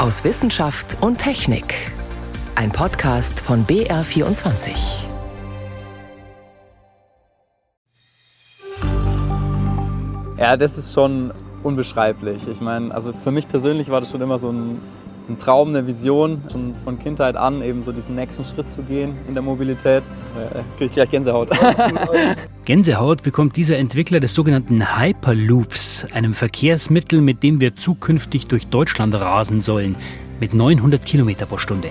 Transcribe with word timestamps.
aus 0.00 0.24
Wissenschaft 0.24 0.96
und 1.02 1.18
Technik. 1.18 1.74
Ein 2.54 2.72
Podcast 2.72 3.38
von 3.38 3.66
BR24. 3.66 4.70
Ja, 10.38 10.56
das 10.56 10.78
ist 10.78 10.94
schon 10.94 11.34
unbeschreiblich. 11.62 12.48
Ich 12.48 12.62
meine, 12.62 12.94
also 12.94 13.12
für 13.12 13.30
mich 13.30 13.46
persönlich 13.46 13.90
war 13.90 14.00
das 14.00 14.10
schon 14.10 14.22
immer 14.22 14.38
so 14.38 14.50
ein 14.50 14.80
ein 15.28 15.38
Traum, 15.38 15.68
eine 15.68 15.86
Vision, 15.86 16.42
schon 16.50 16.74
von 16.84 16.98
Kindheit 16.98 17.36
an 17.36 17.62
eben 17.62 17.82
so 17.82 17.92
diesen 17.92 18.14
nächsten 18.14 18.44
Schritt 18.44 18.70
zu 18.70 18.82
gehen 18.82 19.14
in 19.28 19.34
der 19.34 19.42
Mobilität. 19.42 20.02
Äh, 20.36 20.60
kriege 20.76 20.86
ich 20.86 20.92
gleich 20.92 21.10
Gänsehaut. 21.10 21.50
Gänsehaut 22.64 23.22
bekommt 23.22 23.56
dieser 23.56 23.78
Entwickler 23.78 24.20
des 24.20 24.34
sogenannten 24.34 24.98
Hyperloops, 24.98 26.06
einem 26.12 26.34
Verkehrsmittel, 26.34 27.20
mit 27.20 27.42
dem 27.42 27.60
wir 27.60 27.76
zukünftig 27.76 28.46
durch 28.46 28.66
Deutschland 28.66 29.14
rasen 29.14 29.60
sollen, 29.60 29.96
mit 30.40 30.54
900 30.54 31.04
Kilometer 31.04 31.46
pro 31.46 31.58
Stunde. 31.58 31.88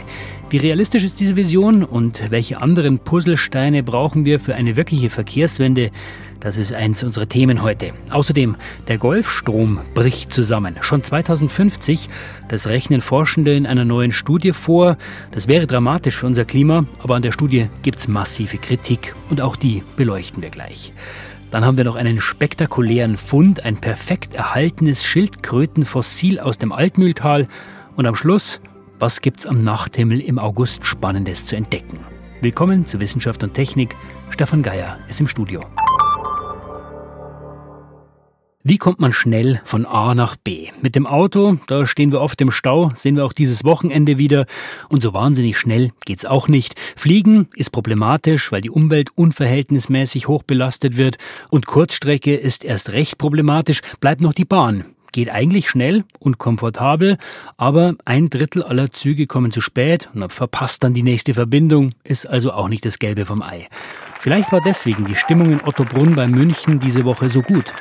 Wie 0.49 0.57
realistisch 0.57 1.03
ist 1.03 1.19
diese 1.19 1.35
Vision 1.35 1.83
und 1.83 2.31
welche 2.31 2.61
anderen 2.61 2.99
Puzzlesteine 2.99 3.83
brauchen 3.83 4.25
wir 4.25 4.39
für 4.39 4.55
eine 4.55 4.75
wirkliche 4.75 5.09
Verkehrswende? 5.09 5.91
Das 6.39 6.57
ist 6.57 6.73
eins 6.73 7.03
unserer 7.03 7.27
Themen 7.27 7.61
heute. 7.61 7.91
Außerdem, 8.11 8.55
der 8.87 8.97
Golfstrom 8.97 9.81
bricht 9.93 10.31
zusammen. 10.31 10.77
Schon 10.79 11.03
2050, 11.03 12.07
das 12.47 12.67
rechnen 12.67 13.01
Forschende 13.01 13.55
in 13.55 13.65
einer 13.65 13.83
neuen 13.83 14.13
Studie 14.13 14.53
vor. 14.53 14.97
Das 15.31 15.49
wäre 15.49 15.67
dramatisch 15.67 16.15
für 16.15 16.27
unser 16.27 16.45
Klima, 16.45 16.85
aber 17.03 17.15
an 17.15 17.23
der 17.23 17.33
Studie 17.33 17.67
gibt 17.81 17.99
es 17.99 18.07
massive 18.07 18.57
Kritik 18.57 19.15
und 19.29 19.41
auch 19.41 19.57
die 19.57 19.83
beleuchten 19.97 20.41
wir 20.41 20.49
gleich. 20.49 20.93
Dann 21.51 21.65
haben 21.65 21.75
wir 21.75 21.83
noch 21.83 21.97
einen 21.97 22.21
spektakulären 22.21 23.17
Fund, 23.17 23.65
ein 23.65 23.77
perfekt 23.77 24.33
erhaltenes 24.33 25.03
Schildkrötenfossil 25.03 26.39
aus 26.39 26.57
dem 26.57 26.71
Altmühltal. 26.71 27.47
Und 27.97 28.05
am 28.05 28.15
Schluss, 28.15 28.61
was 28.97 29.19
gibt's 29.19 29.45
am 29.45 29.61
Nachthimmel 29.63 30.21
im 30.21 30.39
August 30.39 30.85
Spannendes 30.85 31.43
zu 31.43 31.57
entdecken? 31.57 31.99
Willkommen 32.39 32.87
zu 32.87 33.01
Wissenschaft 33.01 33.43
und 33.43 33.55
Technik. 33.55 33.95
Stefan 34.29 34.63
Geier 34.63 34.99
ist 35.09 35.19
im 35.19 35.27
Studio. 35.27 35.65
Wie 38.61 38.77
kommt 38.77 38.99
man 38.99 39.13
schnell 39.13 39.61
von 39.63 39.85
A 39.85 40.13
nach 40.13 40.35
B? 40.35 40.67
Mit 40.81 40.95
dem 40.95 41.07
Auto, 41.07 41.57
da 41.67 41.85
stehen 41.85 42.11
wir 42.11 42.19
oft 42.19 42.41
im 42.41 42.51
Stau, 42.51 42.89
sehen 42.97 43.15
wir 43.15 43.23
auch 43.23 43.31
dieses 43.31 43.63
Wochenende 43.63 44.17
wieder. 44.17 44.47
Und 44.89 45.01
so 45.01 45.13
wahnsinnig 45.13 45.57
schnell 45.57 45.91
geht's 46.05 46.25
auch 46.25 46.49
nicht. 46.49 46.77
Fliegen 46.97 47.47
ist 47.55 47.71
problematisch, 47.71 48.51
weil 48.51 48.59
die 48.59 48.69
Umwelt 48.69 49.11
unverhältnismäßig 49.15 50.27
hoch 50.27 50.43
belastet 50.43 50.97
wird. 50.97 51.17
Und 51.49 51.67
Kurzstrecke 51.67 52.35
ist 52.35 52.65
erst 52.65 52.91
recht 52.91 53.17
problematisch, 53.17 53.79
bleibt 54.01 54.19
noch 54.19 54.33
die 54.33 54.43
Bahn. 54.43 54.83
Geht 55.13 55.29
eigentlich 55.29 55.69
schnell 55.69 56.03
und 56.19 56.37
komfortabel, 56.37 57.17
aber 57.55 57.95
ein 58.03 58.29
Drittel 58.29 58.61
aller 58.61 58.91
Züge 58.91 59.25
kommen 59.25 59.53
zu 59.53 59.61
spät 59.61 60.09
und 60.13 60.33
verpasst 60.33 60.83
dann 60.83 60.93
die 60.93 61.01
nächste 61.01 61.33
Verbindung, 61.33 61.93
ist 62.03 62.27
also 62.27 62.51
auch 62.51 62.67
nicht 62.67 62.85
das 62.85 62.99
Gelbe 62.99 63.25
vom 63.25 63.41
Ei. 63.41 63.69
Vielleicht 64.19 64.51
war 64.51 64.59
deswegen 64.59 65.05
die 65.05 65.15
Stimmung 65.15 65.49
in 65.49 65.63
Ottobrunn 65.63 66.13
bei 66.13 66.27
München 66.27 66.81
diese 66.81 67.05
Woche 67.05 67.29
so 67.29 67.41
gut. 67.41 67.73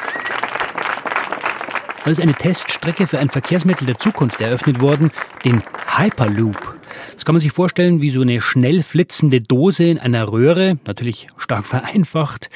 Da 2.05 2.11
ist 2.11 2.21
eine 2.21 2.35
Teststrecke 2.35 3.07
für 3.07 3.19
ein 3.19 3.29
Verkehrsmittel 3.29 3.87
der 3.87 3.99
Zukunft 3.99 4.41
eröffnet 4.41 4.81
worden, 4.81 5.11
den 5.45 5.63
Hyperloop. 5.97 6.78
Das 7.15 7.25
kann 7.25 7.35
man 7.35 7.41
sich 7.41 7.53
vorstellen 7.53 8.03
wie 8.03 8.11
so 8.11 8.23
eine 8.23 8.41
schnell 8.41 8.83
flitzende 8.83 9.41
Dose 9.41 9.85
in 9.85 9.99
einer 9.99 10.31
Röhre, 10.33 10.79
natürlich 10.87 11.29
stark 11.37 11.67
vereinfacht. 11.67 12.51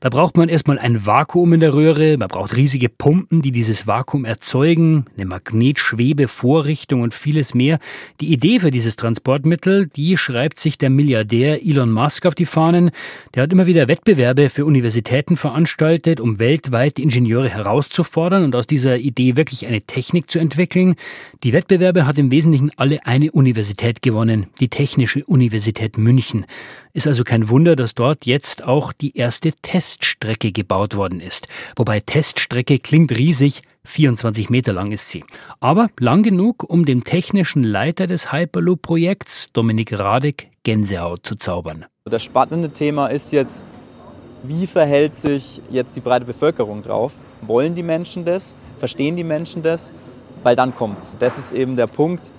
Da 0.00 0.08
braucht 0.08 0.36
man 0.36 0.48
erstmal 0.48 0.78
ein 0.78 1.06
Vakuum 1.06 1.52
in 1.54 1.60
der 1.60 1.72
Röhre, 1.72 2.16
man 2.18 2.28
braucht 2.28 2.56
riesige 2.56 2.88
Pumpen, 2.88 3.42
die 3.42 3.52
dieses 3.52 3.86
Vakuum 3.86 4.24
erzeugen, 4.24 5.06
eine 5.16 5.26
Magnetschwebevorrichtung 5.26 7.00
und 7.00 7.14
vieles 7.14 7.54
mehr. 7.54 7.78
Die 8.20 8.32
Idee 8.32 8.60
für 8.60 8.70
dieses 8.70 8.96
Transportmittel, 8.96 9.86
die 9.86 10.16
schreibt 10.16 10.60
sich 10.60 10.78
der 10.78 10.90
Milliardär 10.90 11.64
Elon 11.64 11.92
Musk 11.92 12.26
auf 12.26 12.34
die 12.34 12.46
Fahnen. 12.46 12.90
Der 13.34 13.42
hat 13.42 13.52
immer 13.52 13.66
wieder 13.66 13.88
Wettbewerbe 13.88 14.50
für 14.50 14.64
Universitäten 14.64 15.36
veranstaltet, 15.36 16.20
um 16.20 16.38
weltweit 16.38 16.96
die 16.98 17.02
Ingenieure 17.02 17.48
herauszufordern 17.48 18.44
und 18.44 18.54
aus 18.54 18.66
dieser 18.66 18.98
Idee 18.98 19.36
wirklich 19.36 19.66
eine 19.66 19.82
Technik 19.82 20.30
zu 20.30 20.38
entwickeln. 20.38 20.96
Die 21.42 21.52
Wettbewerbe 21.52 22.06
hat 22.06 22.18
im 22.18 22.30
Wesentlichen 22.30 22.70
alle 22.76 23.06
eine 23.06 23.30
Universität 23.32 23.75
gewonnen, 23.76 24.48
die 24.60 24.68
Technische 24.68 25.24
Universität 25.24 25.98
München. 25.98 26.46
Ist 26.92 27.06
also 27.06 27.24
kein 27.24 27.48
Wunder, 27.48 27.76
dass 27.76 27.94
dort 27.94 28.26
jetzt 28.26 28.64
auch 28.64 28.92
die 28.92 29.16
erste 29.16 29.52
Teststrecke 29.52 30.52
gebaut 30.52 30.96
worden 30.96 31.20
ist. 31.20 31.48
Wobei 31.76 32.00
Teststrecke 32.00 32.78
klingt 32.78 33.12
riesig, 33.12 33.62
24 33.84 34.50
Meter 34.50 34.72
lang 34.72 34.92
ist 34.92 35.08
sie. 35.08 35.24
Aber 35.60 35.88
lang 35.98 36.22
genug, 36.22 36.64
um 36.68 36.84
dem 36.84 37.04
technischen 37.04 37.62
Leiter 37.62 38.06
des 38.06 38.32
Hyperloop-Projekts, 38.32 39.52
Dominik 39.52 39.98
Radek, 39.98 40.50
Gänsehaut 40.64 41.24
zu 41.24 41.36
zaubern. 41.36 41.86
Das 42.04 42.22
spannende 42.22 42.70
Thema 42.70 43.06
ist 43.08 43.32
jetzt, 43.32 43.64
wie 44.42 44.66
verhält 44.66 45.14
sich 45.14 45.60
jetzt 45.70 45.96
die 45.96 46.00
breite 46.00 46.24
Bevölkerung 46.24 46.82
drauf? 46.82 47.12
Wollen 47.42 47.74
die 47.74 47.82
Menschen 47.82 48.24
das? 48.24 48.54
Verstehen 48.78 49.16
die 49.16 49.24
Menschen 49.24 49.62
das? 49.62 49.92
Weil 50.42 50.56
dann 50.56 50.74
kommt's. 50.74 51.16
Das 51.18 51.38
ist 51.38 51.52
eben 51.52 51.76
der 51.76 51.86
Punkt, 51.86 52.30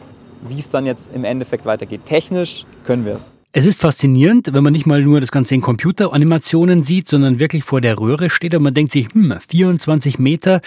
wie 0.48 0.60
es 0.60 0.70
dann 0.70 0.86
jetzt 0.86 1.12
im 1.14 1.24
Endeffekt 1.24 1.66
weitergeht. 1.66 2.02
Technisch 2.06 2.66
können 2.86 3.06
wir 3.06 3.16
es. 3.16 3.38
Es 3.54 3.66
ist 3.66 3.82
faszinierend, 3.82 4.54
wenn 4.54 4.64
man 4.64 4.74
nicht 4.74 4.86
mal 4.86 5.02
nur 5.02 5.20
das 5.20 5.32
Ganze 5.32 5.56
in 5.56 5.62
Computeranimationen 5.62 6.84
sieht, 6.84 7.08
sondern 7.08 7.40
wirklich 7.40 7.64
vor 7.64 7.82
der 7.82 7.98
Röhre 7.98 8.30
steht 8.30 8.54
und 8.54 8.62
man 8.62 8.74
denkt 8.74 8.92
sich, 8.92 9.08
hm, 9.14 9.34
24 9.40 10.20
Meter, 10.20 10.62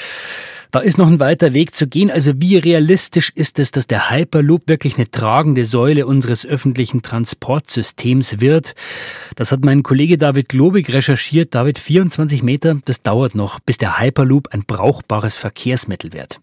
da 0.72 0.78
ist 0.78 0.98
noch 0.98 1.08
ein 1.08 1.20
weiter 1.20 1.52
Weg 1.52 1.74
zu 1.74 1.86
gehen. 1.86 2.10
Also 2.10 2.32
wie 2.36 2.56
realistisch 2.56 3.32
ist 3.34 3.58
es, 3.58 3.70
dass 3.72 3.86
der 3.86 4.10
Hyperloop 4.10 4.68
wirklich 4.68 4.96
eine 4.96 5.10
tragende 5.10 5.66
Säule 5.66 6.06
unseres 6.06 6.46
öffentlichen 6.46 7.02
Transportsystems 7.02 8.40
wird? 8.40 8.74
Das 9.36 9.52
hat 9.52 9.64
mein 9.64 9.82
Kollege 9.82 10.16
David 10.16 10.48
Globig 10.48 10.92
recherchiert. 10.92 11.54
David, 11.54 11.78
24 11.78 12.42
Meter, 12.42 12.76
das 12.84 13.02
dauert 13.02 13.34
noch, 13.34 13.60
bis 13.60 13.78
der 13.78 13.98
Hyperloop 13.98 14.48
ein 14.52 14.64
brauchbares 14.64 15.36
Verkehrsmittel 15.36 16.12
wird. 16.12 16.40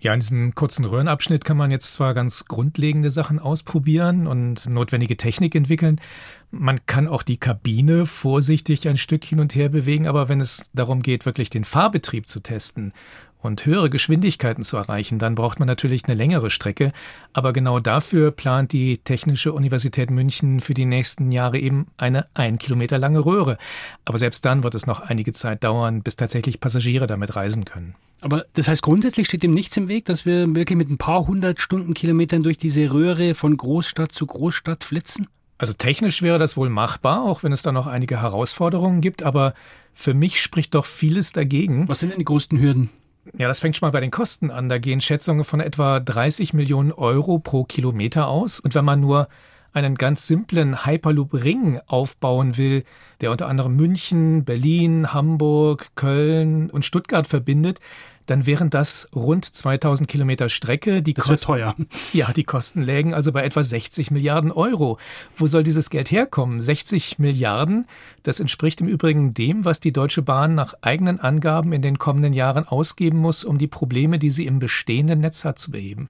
Ja, 0.00 0.14
in 0.14 0.20
diesem 0.20 0.54
kurzen 0.54 0.84
Röhrenabschnitt 0.84 1.44
kann 1.44 1.56
man 1.56 1.70
jetzt 1.70 1.92
zwar 1.92 2.14
ganz 2.14 2.44
grundlegende 2.44 3.10
Sachen 3.10 3.38
ausprobieren 3.38 4.26
und 4.26 4.68
notwendige 4.68 5.16
Technik 5.16 5.54
entwickeln. 5.54 6.00
Man 6.50 6.86
kann 6.86 7.08
auch 7.08 7.22
die 7.22 7.36
Kabine 7.36 8.06
vorsichtig 8.06 8.88
ein 8.88 8.96
Stück 8.96 9.24
hin 9.24 9.40
und 9.40 9.54
her 9.54 9.68
bewegen, 9.68 10.06
aber 10.06 10.28
wenn 10.28 10.40
es 10.40 10.70
darum 10.72 11.02
geht, 11.02 11.26
wirklich 11.26 11.50
den 11.50 11.64
Fahrbetrieb 11.64 12.28
zu 12.28 12.40
testen 12.40 12.92
und 13.40 13.64
höhere 13.64 13.90
Geschwindigkeiten 13.90 14.64
zu 14.64 14.76
erreichen, 14.76 15.18
dann 15.18 15.34
braucht 15.34 15.58
man 15.58 15.66
natürlich 15.66 16.04
eine 16.04 16.14
längere 16.14 16.50
Strecke. 16.50 16.92
Aber 17.32 17.52
genau 17.52 17.78
dafür 17.80 18.30
plant 18.30 18.72
die 18.72 18.98
Technische 18.98 19.52
Universität 19.52 20.10
München 20.10 20.60
für 20.60 20.74
die 20.74 20.86
nächsten 20.86 21.30
Jahre 21.30 21.58
eben 21.58 21.86
eine 21.96 22.26
ein 22.34 22.58
Kilometer 22.58 22.98
lange 22.98 23.24
Röhre. 23.24 23.58
Aber 24.04 24.18
selbst 24.18 24.44
dann 24.44 24.62
wird 24.64 24.74
es 24.74 24.86
noch 24.86 25.00
einige 25.00 25.32
Zeit 25.32 25.64
dauern, 25.64 26.02
bis 26.02 26.16
tatsächlich 26.16 26.60
Passagiere 26.60 27.06
damit 27.06 27.36
reisen 27.36 27.64
können. 27.64 27.94
Aber 28.20 28.44
das 28.54 28.66
heißt, 28.66 28.82
grundsätzlich 28.82 29.28
steht 29.28 29.44
dem 29.44 29.54
nichts 29.54 29.76
im 29.76 29.88
Weg, 29.88 30.04
dass 30.06 30.26
wir 30.26 30.54
wirklich 30.54 30.76
mit 30.76 30.90
ein 30.90 30.98
paar 30.98 31.26
hundert 31.26 31.60
Stundenkilometern 31.60 32.42
durch 32.42 32.58
diese 32.58 32.92
Röhre 32.92 33.34
von 33.34 33.56
Großstadt 33.56 34.10
zu 34.10 34.26
Großstadt 34.26 34.82
flitzen? 34.82 35.28
Also 35.58 35.72
technisch 35.72 36.22
wäre 36.22 36.38
das 36.38 36.56
wohl 36.56 36.68
machbar, 36.68 37.22
auch 37.22 37.42
wenn 37.42 37.52
es 37.52 37.62
da 37.62 37.72
noch 37.72 37.86
einige 37.86 38.22
Herausforderungen 38.22 39.00
gibt, 39.00 39.24
aber 39.24 39.54
für 39.92 40.14
mich 40.14 40.40
spricht 40.40 40.74
doch 40.74 40.86
vieles 40.86 41.32
dagegen. 41.32 41.88
Was 41.88 41.98
sind 41.98 42.10
denn 42.10 42.20
die 42.20 42.24
größten 42.24 42.60
Hürden? 42.60 42.90
Ja, 43.36 43.48
das 43.48 43.60
fängt 43.60 43.76
schon 43.76 43.86
mal 43.86 43.92
bei 43.92 44.00
den 44.00 44.10
Kosten 44.10 44.50
an. 44.50 44.68
Da 44.68 44.78
gehen 44.78 45.00
Schätzungen 45.00 45.44
von 45.44 45.60
etwa 45.60 46.00
30 46.00 46.54
Millionen 46.54 46.92
Euro 46.92 47.38
pro 47.38 47.64
Kilometer 47.64 48.28
aus. 48.28 48.60
Und 48.60 48.74
wenn 48.74 48.84
man 48.84 49.00
nur 49.00 49.28
einen 49.72 49.96
ganz 49.96 50.26
simplen 50.26 50.86
Hyperloop-Ring 50.86 51.80
aufbauen 51.86 52.56
will, 52.56 52.84
der 53.20 53.30
unter 53.30 53.46
anderem 53.48 53.76
München, 53.76 54.44
Berlin, 54.44 55.12
Hamburg, 55.12 55.88
Köln 55.94 56.70
und 56.70 56.84
Stuttgart 56.84 57.26
verbindet, 57.26 57.80
dann 58.28 58.44
wären 58.44 58.68
das 58.68 59.08
rund 59.14 59.44
2000 59.46 60.08
Kilometer 60.08 60.50
Strecke. 60.50 61.02
Die 61.02 61.14
das 61.14 61.28
wird 61.28 61.42
teuer. 61.42 61.74
Ja, 62.12 62.30
die 62.32 62.44
Kosten 62.44 62.82
lägen 62.82 63.14
also 63.14 63.32
bei 63.32 63.42
etwa 63.42 63.62
60 63.62 64.10
Milliarden 64.10 64.52
Euro. 64.52 64.98
Wo 65.36 65.46
soll 65.46 65.64
dieses 65.64 65.88
Geld 65.88 66.10
herkommen? 66.10 66.60
60 66.60 67.18
Milliarden? 67.18 67.86
Das 68.22 68.38
entspricht 68.38 68.82
im 68.82 68.86
Übrigen 68.86 69.32
dem, 69.32 69.64
was 69.64 69.80
die 69.80 69.94
Deutsche 69.94 70.20
Bahn 70.20 70.54
nach 70.54 70.74
eigenen 70.82 71.18
Angaben 71.20 71.72
in 71.72 71.80
den 71.80 71.98
kommenden 71.98 72.34
Jahren 72.34 72.68
ausgeben 72.68 73.16
muss, 73.16 73.44
um 73.44 73.56
die 73.56 73.66
Probleme, 73.66 74.18
die 74.18 74.30
sie 74.30 74.44
im 74.44 74.58
bestehenden 74.58 75.20
Netz 75.20 75.46
hat, 75.46 75.58
zu 75.58 75.70
beheben. 75.70 76.08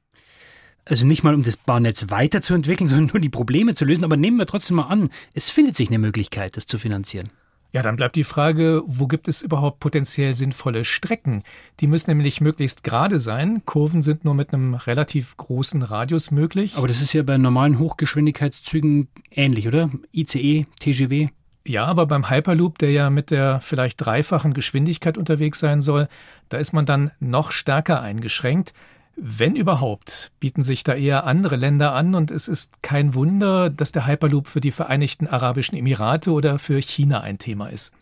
Also 0.85 1.07
nicht 1.07 1.23
mal 1.23 1.35
um 1.35 1.45
das 1.45 1.57
Bahnnetz 1.57 2.07
weiterzuentwickeln, 2.09 2.89
sondern 2.91 3.11
nur 3.13 3.21
die 3.21 3.29
Probleme 3.29 3.77
zu 3.77 3.85
lösen. 3.85 4.03
Aber 4.03 4.17
nehmen 4.17 4.39
wir 4.39 4.47
trotzdem 4.47 4.79
mal 4.79 4.89
an, 4.89 5.11
es 5.35 5.51
findet 5.51 5.77
sich 5.77 5.89
eine 5.89 5.99
Möglichkeit, 5.99 6.57
das 6.57 6.67
zu 6.67 6.79
finanzieren. 6.79 7.31
Ja, 7.71 7.83
dann 7.83 7.97
bleibt 7.97 8.17
die 8.17 8.25
Frage, 8.25 8.83
wo 8.87 9.07
gibt 9.07 9.29
es 9.29 9.43
überhaupt 9.43 9.81
potenziell 9.81 10.35
sinnvolle 10.35 10.87
Strecken? 10.87 11.43
Die 11.81 11.87
müssen 11.87 12.11
nämlich 12.11 12.41
möglichst 12.41 12.83
gerade 12.83 13.19
sein. 13.19 13.63
Kurven 13.67 14.01
sind 14.01 14.25
nur 14.25 14.35
mit 14.35 14.55
einem 14.55 14.75
relativ 14.75 15.37
großen 15.37 15.83
Radius 15.83 16.31
möglich. 16.31 16.77
Aber 16.77 16.89
das 16.89 17.03
ist 17.03 17.13
ja 17.13 17.23
bei 17.23 17.37
normalen 17.37 17.79
Hochgeschwindigkeitszügen 17.79 19.09
ähnlich, 19.31 19.69
oder? 19.69 19.91
ICE, 20.13 20.67
TGW? 20.81 21.29
Ja, 21.67 21.85
aber 21.85 22.07
beim 22.07 22.31
Hyperloop, 22.31 22.79
der 22.79 22.93
ja 22.93 23.11
mit 23.11 23.31
der 23.31 23.61
vielleicht 23.61 24.01
dreifachen 24.05 24.55
Geschwindigkeit 24.55 25.19
unterwegs 25.19 25.59
sein 25.59 25.83
soll, 25.83 26.09
da 26.49 26.57
ist 26.57 26.73
man 26.73 26.87
dann 26.87 27.11
noch 27.21 27.53
stärker 27.53 28.01
eingeschränkt. 28.01 28.73
Wenn 29.21 29.57
überhaupt, 29.57 30.31
bieten 30.39 30.63
sich 30.63 30.85
da 30.85 30.95
eher 30.95 31.25
andere 31.25 31.57
Länder 31.57 31.93
an 31.93 32.15
und 32.15 32.31
es 32.31 32.47
ist 32.47 32.85
kein 32.85 33.15
Wunder, 33.15 33.69
dass 33.69 33.91
der 33.91 34.07
Hyperloop 34.07 34.47
für 34.47 34.61
die 34.61 34.71
Vereinigten 34.71 35.27
Arabischen 35.27 35.77
Emirate 35.77 36.31
oder 36.31 36.61
für 36.61 36.81
China 36.81 37.21
ein 37.21 37.39
Thema 37.39 37.67
ist. 37.67 37.93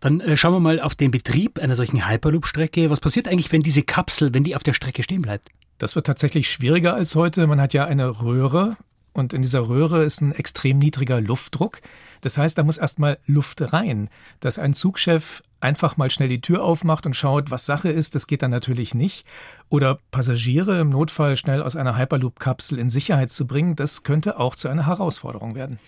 Dann 0.00 0.20
äh, 0.20 0.36
schauen 0.36 0.52
wir 0.52 0.58
mal 0.58 0.80
auf 0.80 0.96
den 0.96 1.12
Betrieb 1.12 1.60
einer 1.60 1.76
solchen 1.76 2.08
Hyperloop-Strecke. 2.08 2.90
Was 2.90 2.98
passiert 2.98 3.28
eigentlich, 3.28 3.52
wenn 3.52 3.62
diese 3.62 3.82
Kapsel, 3.82 4.34
wenn 4.34 4.42
die 4.42 4.56
auf 4.56 4.64
der 4.64 4.72
Strecke 4.72 5.04
stehen 5.04 5.22
bleibt? 5.22 5.48
Das 5.78 5.94
wird 5.94 6.06
tatsächlich 6.06 6.50
schwieriger 6.50 6.94
als 6.94 7.14
heute. 7.14 7.46
Man 7.46 7.60
hat 7.60 7.72
ja 7.72 7.84
eine 7.84 8.20
Röhre 8.22 8.76
und 9.12 9.32
in 9.32 9.42
dieser 9.42 9.68
Röhre 9.68 10.02
ist 10.02 10.22
ein 10.22 10.32
extrem 10.32 10.78
niedriger 10.78 11.20
Luftdruck. 11.20 11.82
Das 12.20 12.36
heißt, 12.36 12.58
da 12.58 12.64
muss 12.64 12.78
erstmal 12.78 13.18
Luft 13.26 13.72
rein. 13.72 14.08
Dass 14.40 14.58
ein 14.58 14.74
Zugchef 14.74 15.44
einfach 15.64 15.96
mal 15.96 16.10
schnell 16.10 16.28
die 16.28 16.42
Tür 16.42 16.62
aufmacht 16.62 17.06
und 17.06 17.16
schaut, 17.16 17.50
was 17.50 17.64
Sache 17.66 17.88
ist, 17.88 18.14
das 18.14 18.26
geht 18.26 18.42
dann 18.42 18.50
natürlich 18.50 18.94
nicht. 18.94 19.26
Oder 19.70 19.98
Passagiere 20.10 20.78
im 20.78 20.90
Notfall 20.90 21.36
schnell 21.36 21.62
aus 21.62 21.74
einer 21.74 21.96
Hyperloop-Kapsel 21.96 22.78
in 22.78 22.90
Sicherheit 22.90 23.32
zu 23.32 23.46
bringen, 23.46 23.74
das 23.74 24.02
könnte 24.02 24.38
auch 24.38 24.54
zu 24.54 24.68
einer 24.68 24.86
Herausforderung 24.86 25.54
werden. 25.54 25.78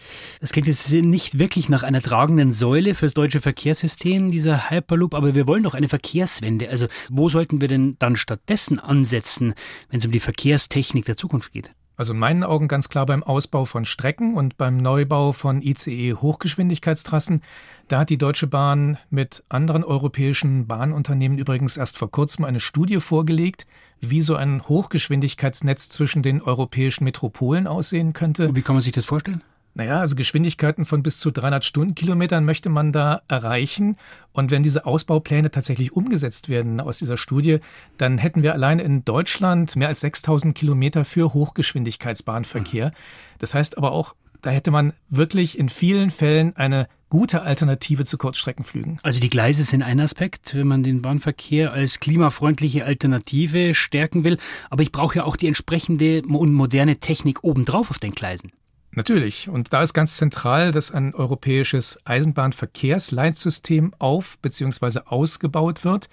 Das 0.41 0.53
klingt 0.53 0.67
jetzt 0.67 0.91
nicht 0.91 1.39
wirklich 1.39 1.69
nach 1.69 1.83
einer 1.83 2.01
tragenden 2.01 2.53
Säule 2.53 2.95
fürs 2.95 3.13
deutsche 3.15 3.41
Verkehrssystem, 3.41 4.31
dieser 4.31 4.71
Hyperloop, 4.71 5.15
aber 5.15 5.35
wir 5.35 5.47
wollen 5.47 5.63
doch 5.63 5.75
eine 5.75 5.89
Verkehrswende. 5.89 6.71
Also 6.71 6.87
wo 7.11 7.29
sollten 7.29 7.61
wir 7.61 7.69
denn 7.69 7.97
dann 7.99 8.17
stattdessen 8.17 8.81
ansetzen, 8.81 9.53
wenn 9.91 10.01
es 10.01 10.07
um 10.07 10.13
die 10.13 10.21
Verkehrstechnik 10.21 11.05
der 11.05 11.19
Zukunft 11.19 11.53
geht? 11.53 11.76
Also 11.97 12.13
in 12.13 12.19
meinen 12.19 12.45
Augen 12.45 12.69
ganz 12.69 12.91
klar 12.91 13.07
beim 13.07 13.23
Ausbau 13.23 13.65
von 13.65 13.87
Strecken 13.87 14.35
und 14.35 14.59
beim 14.59 14.77
Neubau 14.77 15.33
von 15.33 15.63
ICE 15.63 16.13
Hochgeschwindigkeitstrassen. 16.15 17.43
Da 17.89 18.01
hat 18.01 18.11
die 18.11 18.19
Deutsche 18.19 18.47
Bahn 18.47 18.99
mit 19.09 19.45
anderen 19.49 19.83
europäischen 19.83 20.67
Bahnunternehmen 20.67 21.39
übrigens 21.39 21.79
erst 21.79 21.97
vor 21.97 22.11
kurzem 22.11 22.45
eine 22.45 22.61
Studie 22.61 23.01
vorgelegt, 23.01 23.67
wie 24.01 24.21
so 24.21 24.37
ein 24.37 24.63
Hochgeschwindigkeitsnetz 24.63 25.89
zwischen 25.89 26.23
den 26.23 26.43
europäischen 26.43 27.05
Metropolen 27.05 27.67
aussehen 27.67 28.13
könnte. 28.13 28.49
Und 28.49 28.57
wie 28.57 28.63
kann 28.63 28.75
man 28.75 28.83
sich 28.83 28.93
das 28.93 29.07
vorstellen? 29.07 29.43
Naja, 29.77 30.01
also 30.01 30.17
Geschwindigkeiten 30.17 30.87
von 30.87 31.03
bis 31.03 31.19
zu 31.19 31.31
300 31.31 31.63
Stundenkilometern 31.63 32.47
möchte 32.47 32.71
man 32.71 32.93
da 32.93 33.21
erreichen. 33.29 33.99
Und 34.33 34.51
wenn 34.51 34.63
diese 34.63 34.87
Ausbaupläne 34.87 35.51
tatsächlich 35.51 35.93
umgesetzt 35.93 36.49
werden 36.49 36.81
aus 36.81 36.97
dieser 36.97 37.19
Studie, 37.19 37.59
dann 37.99 38.17
hätten 38.17 38.43
wir 38.43 38.55
allein 38.55 38.79
in 38.79 39.05
Deutschland 39.05 39.77
mehr 39.77 39.89
als 39.89 40.01
6000 40.01 40.55
Kilometer 40.55 41.05
für 41.05 41.35
Hochgeschwindigkeitsbahnverkehr. 41.35 42.91
Das 43.39 43.55
heißt 43.55 43.77
aber 43.77 43.93
auch, 43.93 44.15
da 44.41 44.49
hätte 44.49 44.71
man 44.71 44.95
wirklich 45.11 45.59
in 45.59 45.69
vielen 45.69 46.09
Fällen 46.09 46.57
eine 46.57 46.89
gute 47.11 47.43
Alternative 47.43 48.07
zu 48.07 48.17
Kurzstreckenflügen. 48.17 48.99
Also 49.03 49.21
die 49.21 49.29
Gleise 49.29 49.63
sind 49.63 49.83
ein 49.83 50.01
Aspekt, 50.01 50.55
wenn 50.55 50.69
man 50.69 50.85
den 50.85 51.03
Bahnverkehr 51.03 51.75
als 51.75 52.01
klimafreundliche 52.01 52.87
Alternative 52.87 53.75
stärken 53.75 54.25
will. 54.25 54.39
Aber 54.71 54.83
ich 54.83 54.91
brauche 54.91 55.17
ja 55.17 55.25
auch 55.25 55.37
die 55.37 55.49
entsprechende 55.49 56.23
und 56.23 56.55
moderne 56.55 56.97
Technik 56.97 57.45
obendrauf 57.45 57.91
auf 57.91 57.99
den 57.99 58.13
Gleisen. 58.13 58.53
Natürlich. 58.97 59.49
Und 59.49 59.73
da 59.75 59.83
ist 59.83 59.93
ganz 59.93 60.17
zentral, 60.17 60.73
dass 60.73 60.91
ein 60.91 61.15
europäisches 61.15 62.01
Eisenbahnverkehrsleitsystem 62.07 63.95
auf 63.99 64.39
bzw. 64.39 65.01
ausgebaut 65.05 65.85
wird. 65.85 66.09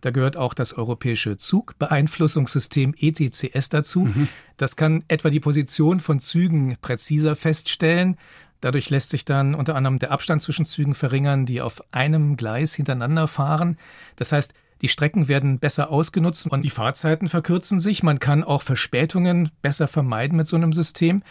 Da 0.00 0.10
gehört 0.10 0.36
auch 0.36 0.52
das 0.52 0.74
europäische 0.74 1.38
Zugbeeinflussungssystem 1.38 2.92
ETCS 2.98 3.70
dazu. 3.70 4.00
Mhm. 4.00 4.28
Das 4.56 4.76
kann 4.76 5.04
etwa 5.08 5.30
die 5.30 5.40
Position 5.40 6.00
von 6.00 6.18
Zügen 6.18 6.76
präziser 6.82 7.36
feststellen. 7.36 8.18
Dadurch 8.60 8.90
lässt 8.90 9.10
sich 9.10 9.24
dann 9.24 9.54
unter 9.54 9.76
anderem 9.76 10.00
der 10.00 10.10
Abstand 10.10 10.42
zwischen 10.42 10.64
Zügen 10.64 10.94
verringern, 10.94 11.46
die 11.46 11.60
auf 11.60 11.82
einem 11.92 12.36
Gleis 12.36 12.74
hintereinander 12.74 13.28
fahren. 13.28 13.78
Das 14.16 14.32
heißt, 14.32 14.52
die 14.82 14.88
Strecken 14.88 15.28
werden 15.28 15.60
besser 15.60 15.90
ausgenutzt 15.90 16.48
und 16.48 16.64
die 16.64 16.70
Fahrzeiten 16.70 17.28
verkürzen 17.28 17.78
sich. 17.78 18.02
Man 18.02 18.18
kann 18.18 18.42
auch 18.42 18.62
Verspätungen 18.62 19.50
besser 19.62 19.86
vermeiden 19.88 20.36
mit 20.36 20.46
so 20.46 20.56
einem 20.56 20.72
System. 20.72 21.22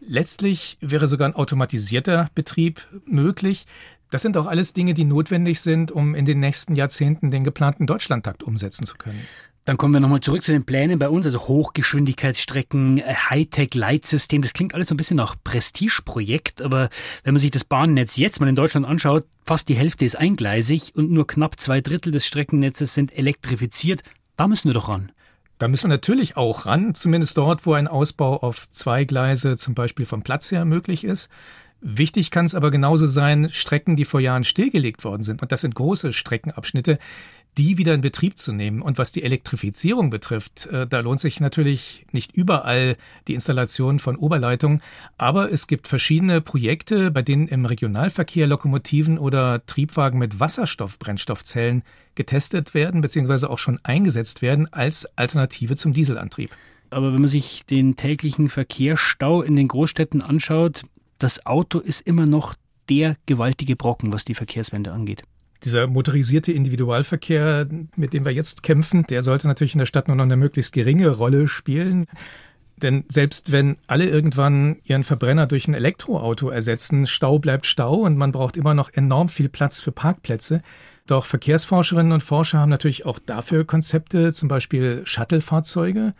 Letztlich 0.00 0.78
wäre 0.80 1.06
sogar 1.06 1.28
ein 1.28 1.34
automatisierter 1.34 2.28
Betrieb 2.34 2.86
möglich. 3.06 3.66
Das 4.10 4.22
sind 4.22 4.36
auch 4.36 4.46
alles 4.46 4.72
Dinge, 4.72 4.94
die 4.94 5.04
notwendig 5.04 5.60
sind, 5.60 5.92
um 5.92 6.14
in 6.14 6.24
den 6.24 6.40
nächsten 6.40 6.74
Jahrzehnten 6.74 7.30
den 7.30 7.44
geplanten 7.44 7.86
Deutschlandtakt 7.86 8.42
umsetzen 8.42 8.84
zu 8.86 8.96
können. 8.96 9.20
Dann 9.66 9.76
kommen 9.76 9.92
wir 9.92 10.00
nochmal 10.00 10.20
zurück 10.20 10.42
zu 10.42 10.52
den 10.52 10.64
Plänen 10.64 10.98
bei 10.98 11.08
uns, 11.08 11.26
also 11.26 11.38
Hochgeschwindigkeitsstrecken, 11.46 13.02
Hightech-Leitsystem. 13.04 14.40
Das 14.40 14.54
klingt 14.54 14.74
alles 14.74 14.88
so 14.88 14.94
ein 14.94 14.96
bisschen 14.96 15.18
nach 15.18 15.36
Prestigeprojekt, 15.44 16.62
aber 16.62 16.88
wenn 17.24 17.34
man 17.34 17.40
sich 17.40 17.50
das 17.50 17.64
Bahnnetz 17.64 18.16
jetzt 18.16 18.40
mal 18.40 18.48
in 18.48 18.54
Deutschland 18.54 18.86
anschaut, 18.86 19.26
fast 19.44 19.68
die 19.68 19.76
Hälfte 19.76 20.06
ist 20.06 20.16
eingleisig 20.16 20.94
und 20.96 21.10
nur 21.10 21.26
knapp 21.26 21.60
zwei 21.60 21.82
Drittel 21.82 22.10
des 22.10 22.26
Streckennetzes 22.26 22.94
sind 22.94 23.16
elektrifiziert. 23.16 24.02
Da 24.36 24.48
müssen 24.48 24.70
wir 24.70 24.74
doch 24.74 24.88
ran. 24.88 25.12
Da 25.60 25.68
müssen 25.68 25.84
wir 25.84 25.94
natürlich 25.94 26.38
auch 26.38 26.64
ran, 26.64 26.94
zumindest 26.94 27.36
dort, 27.36 27.66
wo 27.66 27.74
ein 27.74 27.86
Ausbau 27.86 28.38
auf 28.38 28.66
zwei 28.70 29.04
Gleise 29.04 29.58
zum 29.58 29.74
Beispiel 29.74 30.06
vom 30.06 30.22
Platz 30.22 30.50
her 30.50 30.64
möglich 30.64 31.04
ist. 31.04 31.28
Wichtig 31.82 32.30
kann 32.30 32.46
es 32.46 32.54
aber 32.54 32.70
genauso 32.70 33.04
sein, 33.04 33.50
Strecken, 33.52 33.94
die 33.94 34.06
vor 34.06 34.20
Jahren 34.20 34.44
stillgelegt 34.44 35.04
worden 35.04 35.22
sind. 35.22 35.42
Und 35.42 35.52
das 35.52 35.60
sind 35.60 35.74
große 35.74 36.14
Streckenabschnitte, 36.14 36.98
die 37.58 37.78
wieder 37.78 37.94
in 37.94 38.00
Betrieb 38.00 38.38
zu 38.38 38.52
nehmen. 38.52 38.82
Und 38.82 38.98
was 38.98 39.12
die 39.12 39.22
Elektrifizierung 39.22 40.10
betrifft, 40.10 40.66
äh, 40.66 40.86
da 40.86 41.00
lohnt 41.00 41.20
sich 41.20 41.40
natürlich 41.40 42.06
nicht 42.12 42.32
überall 42.36 42.96
die 43.28 43.34
Installation 43.34 43.98
von 43.98 44.16
Oberleitungen, 44.16 44.82
aber 45.18 45.52
es 45.52 45.66
gibt 45.66 45.88
verschiedene 45.88 46.40
Projekte, 46.40 47.10
bei 47.10 47.22
denen 47.22 47.48
im 47.48 47.66
Regionalverkehr 47.66 48.46
Lokomotiven 48.46 49.18
oder 49.18 49.64
Triebwagen 49.66 50.18
mit 50.18 50.40
Wasserstoffbrennstoffzellen 50.40 51.82
getestet 52.14 52.74
werden 52.74 53.00
bzw. 53.00 53.46
auch 53.46 53.58
schon 53.58 53.80
eingesetzt 53.82 54.42
werden 54.42 54.72
als 54.72 55.06
Alternative 55.16 55.76
zum 55.76 55.92
Dieselantrieb. 55.92 56.50
Aber 56.90 57.12
wenn 57.12 57.20
man 57.20 57.30
sich 57.30 57.64
den 57.66 57.96
täglichen 57.96 58.48
Verkehrsstau 58.48 59.42
in 59.42 59.54
den 59.54 59.68
Großstädten 59.68 60.22
anschaut, 60.22 60.82
das 61.18 61.46
Auto 61.46 61.78
ist 61.78 62.00
immer 62.00 62.26
noch 62.26 62.54
der 62.88 63.16
gewaltige 63.26 63.76
Brocken, 63.76 64.12
was 64.12 64.24
die 64.24 64.34
Verkehrswende 64.34 64.90
angeht. 64.92 65.22
Dieser 65.64 65.86
motorisierte 65.86 66.52
Individualverkehr, 66.52 67.68
mit 67.96 68.12
dem 68.14 68.24
wir 68.24 68.32
jetzt 68.32 68.62
kämpfen, 68.62 69.04
der 69.08 69.22
sollte 69.22 69.46
natürlich 69.46 69.74
in 69.74 69.78
der 69.78 69.86
Stadt 69.86 70.08
nur 70.08 70.16
noch 70.16 70.24
eine 70.24 70.36
möglichst 70.36 70.72
geringe 70.72 71.08
Rolle 71.08 71.48
spielen. 71.48 72.06
Denn 72.82 73.04
selbst 73.08 73.52
wenn 73.52 73.76
alle 73.86 74.06
irgendwann 74.06 74.78
ihren 74.84 75.04
Verbrenner 75.04 75.46
durch 75.46 75.68
ein 75.68 75.74
Elektroauto 75.74 76.48
ersetzen, 76.48 77.06
Stau 77.06 77.38
bleibt 77.38 77.66
Stau 77.66 77.96
und 77.96 78.16
man 78.16 78.32
braucht 78.32 78.56
immer 78.56 78.74
noch 78.74 78.90
enorm 78.92 79.28
viel 79.28 79.48
Platz 79.48 79.80
für 79.80 79.92
Parkplätze. 79.92 80.62
Doch 81.06 81.26
Verkehrsforscherinnen 81.26 82.12
und 82.12 82.22
Forscher 82.22 82.58
haben 82.58 82.70
natürlich 82.70 83.04
auch 83.04 83.18
dafür 83.18 83.66
Konzepte, 83.66 84.32
zum 84.32 84.48
Beispiel 84.48 85.02
Shuttle-Fahrzeuge, 85.04 86.14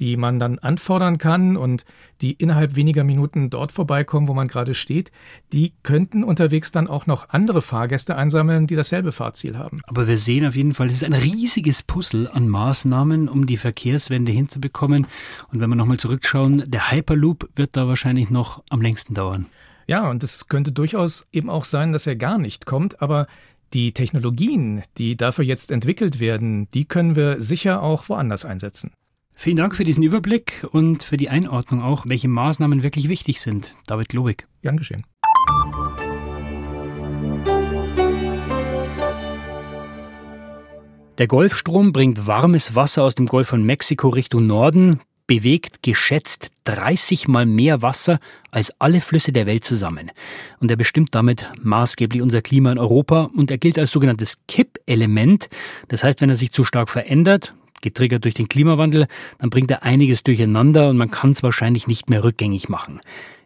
die 0.00 0.16
man 0.16 0.38
dann 0.38 0.58
anfordern 0.58 1.18
kann 1.18 1.56
und 1.56 1.84
die 2.20 2.32
innerhalb 2.32 2.76
weniger 2.76 3.04
Minuten 3.04 3.50
dort 3.50 3.72
vorbeikommen, 3.72 4.28
wo 4.28 4.34
man 4.34 4.48
gerade 4.48 4.74
steht, 4.74 5.10
die 5.52 5.72
könnten 5.82 6.24
unterwegs 6.24 6.72
dann 6.72 6.88
auch 6.88 7.06
noch 7.06 7.30
andere 7.30 7.62
Fahrgäste 7.62 8.16
einsammeln, 8.16 8.66
die 8.66 8.76
dasselbe 8.76 9.12
Fahrziel 9.12 9.58
haben. 9.58 9.80
Aber 9.86 10.08
wir 10.08 10.18
sehen 10.18 10.46
auf 10.46 10.56
jeden 10.56 10.74
Fall, 10.74 10.86
es 10.88 10.96
ist 10.96 11.04
ein 11.04 11.12
riesiges 11.12 11.82
Puzzle 11.82 12.28
an 12.28 12.48
Maßnahmen, 12.48 13.28
um 13.28 13.46
die 13.46 13.56
Verkehrswende 13.56 14.32
hinzubekommen. 14.32 15.06
Und 15.52 15.60
wenn 15.60 15.70
wir 15.70 15.76
nochmal 15.76 15.98
zurückschauen, 15.98 16.64
der 16.66 16.90
Hyperloop 16.90 17.48
wird 17.56 17.76
da 17.76 17.88
wahrscheinlich 17.88 18.30
noch 18.30 18.62
am 18.70 18.80
längsten 18.80 19.14
dauern. 19.14 19.46
Ja, 19.86 20.08
und 20.08 20.22
es 20.22 20.48
könnte 20.48 20.72
durchaus 20.72 21.26
eben 21.32 21.50
auch 21.50 21.64
sein, 21.64 21.92
dass 21.92 22.06
er 22.06 22.16
gar 22.16 22.38
nicht 22.38 22.64
kommt, 22.64 23.02
aber 23.02 23.26
die 23.74 23.92
Technologien, 23.92 24.82
die 24.98 25.16
dafür 25.16 25.44
jetzt 25.44 25.70
entwickelt 25.70 26.20
werden, 26.20 26.68
die 26.70 26.84
können 26.84 27.16
wir 27.16 27.42
sicher 27.42 27.82
auch 27.82 28.08
woanders 28.08 28.44
einsetzen. 28.44 28.92
Vielen 29.34 29.56
Dank 29.56 29.74
für 29.74 29.84
diesen 29.84 30.02
Überblick 30.02 30.66
und 30.70 31.02
für 31.02 31.16
die 31.16 31.28
Einordnung 31.28 31.82
auch, 31.82 32.04
welche 32.08 32.28
Maßnahmen 32.28 32.82
wirklich 32.82 33.08
wichtig 33.08 33.40
sind. 33.40 33.74
David 33.86 34.08
Globig. 34.08 34.46
Gern 34.62 34.76
geschehen. 34.76 35.04
Der 41.18 41.28
Golfstrom 41.28 41.92
bringt 41.92 42.26
warmes 42.26 42.74
Wasser 42.74 43.04
aus 43.04 43.14
dem 43.14 43.26
Golf 43.26 43.48
von 43.48 43.62
Mexiko 43.62 44.08
Richtung 44.08 44.46
Norden, 44.46 45.00
bewegt 45.26 45.82
geschätzt 45.82 46.50
30 46.64 47.28
mal 47.28 47.46
mehr 47.46 47.82
Wasser 47.82 48.18
als 48.50 48.74
alle 48.80 49.00
Flüsse 49.00 49.32
der 49.32 49.46
Welt 49.46 49.64
zusammen. 49.64 50.10
Und 50.58 50.70
er 50.70 50.76
bestimmt 50.76 51.14
damit 51.14 51.50
maßgeblich 51.62 52.20
unser 52.20 52.42
Klima 52.42 52.72
in 52.72 52.78
Europa 52.78 53.30
und 53.34 53.50
er 53.50 53.58
gilt 53.58 53.78
als 53.78 53.92
sogenanntes 53.92 54.38
Kippelement. 54.48 55.48
Das 55.88 56.02
heißt, 56.02 56.20
wenn 56.20 56.30
er 56.30 56.36
sich 56.36 56.52
zu 56.52 56.64
stark 56.64 56.88
verändert, 56.88 57.54
getriggert 57.84 58.24
durch 58.24 58.34
den 58.34 58.48
Klimawandel, 58.48 59.06
dann 59.38 59.50
bringt 59.50 59.70
er 59.70 59.84
einiges 59.84 60.24
durcheinander 60.24 60.88
und 60.88 60.96
man 60.96 61.12
kann 61.12 61.30
es 61.30 61.44
wahrscheinlich 61.44 61.86
nicht 61.86 62.10
mehr 62.10 62.24
rückgängig 62.24 62.68
machen. 62.68 63.00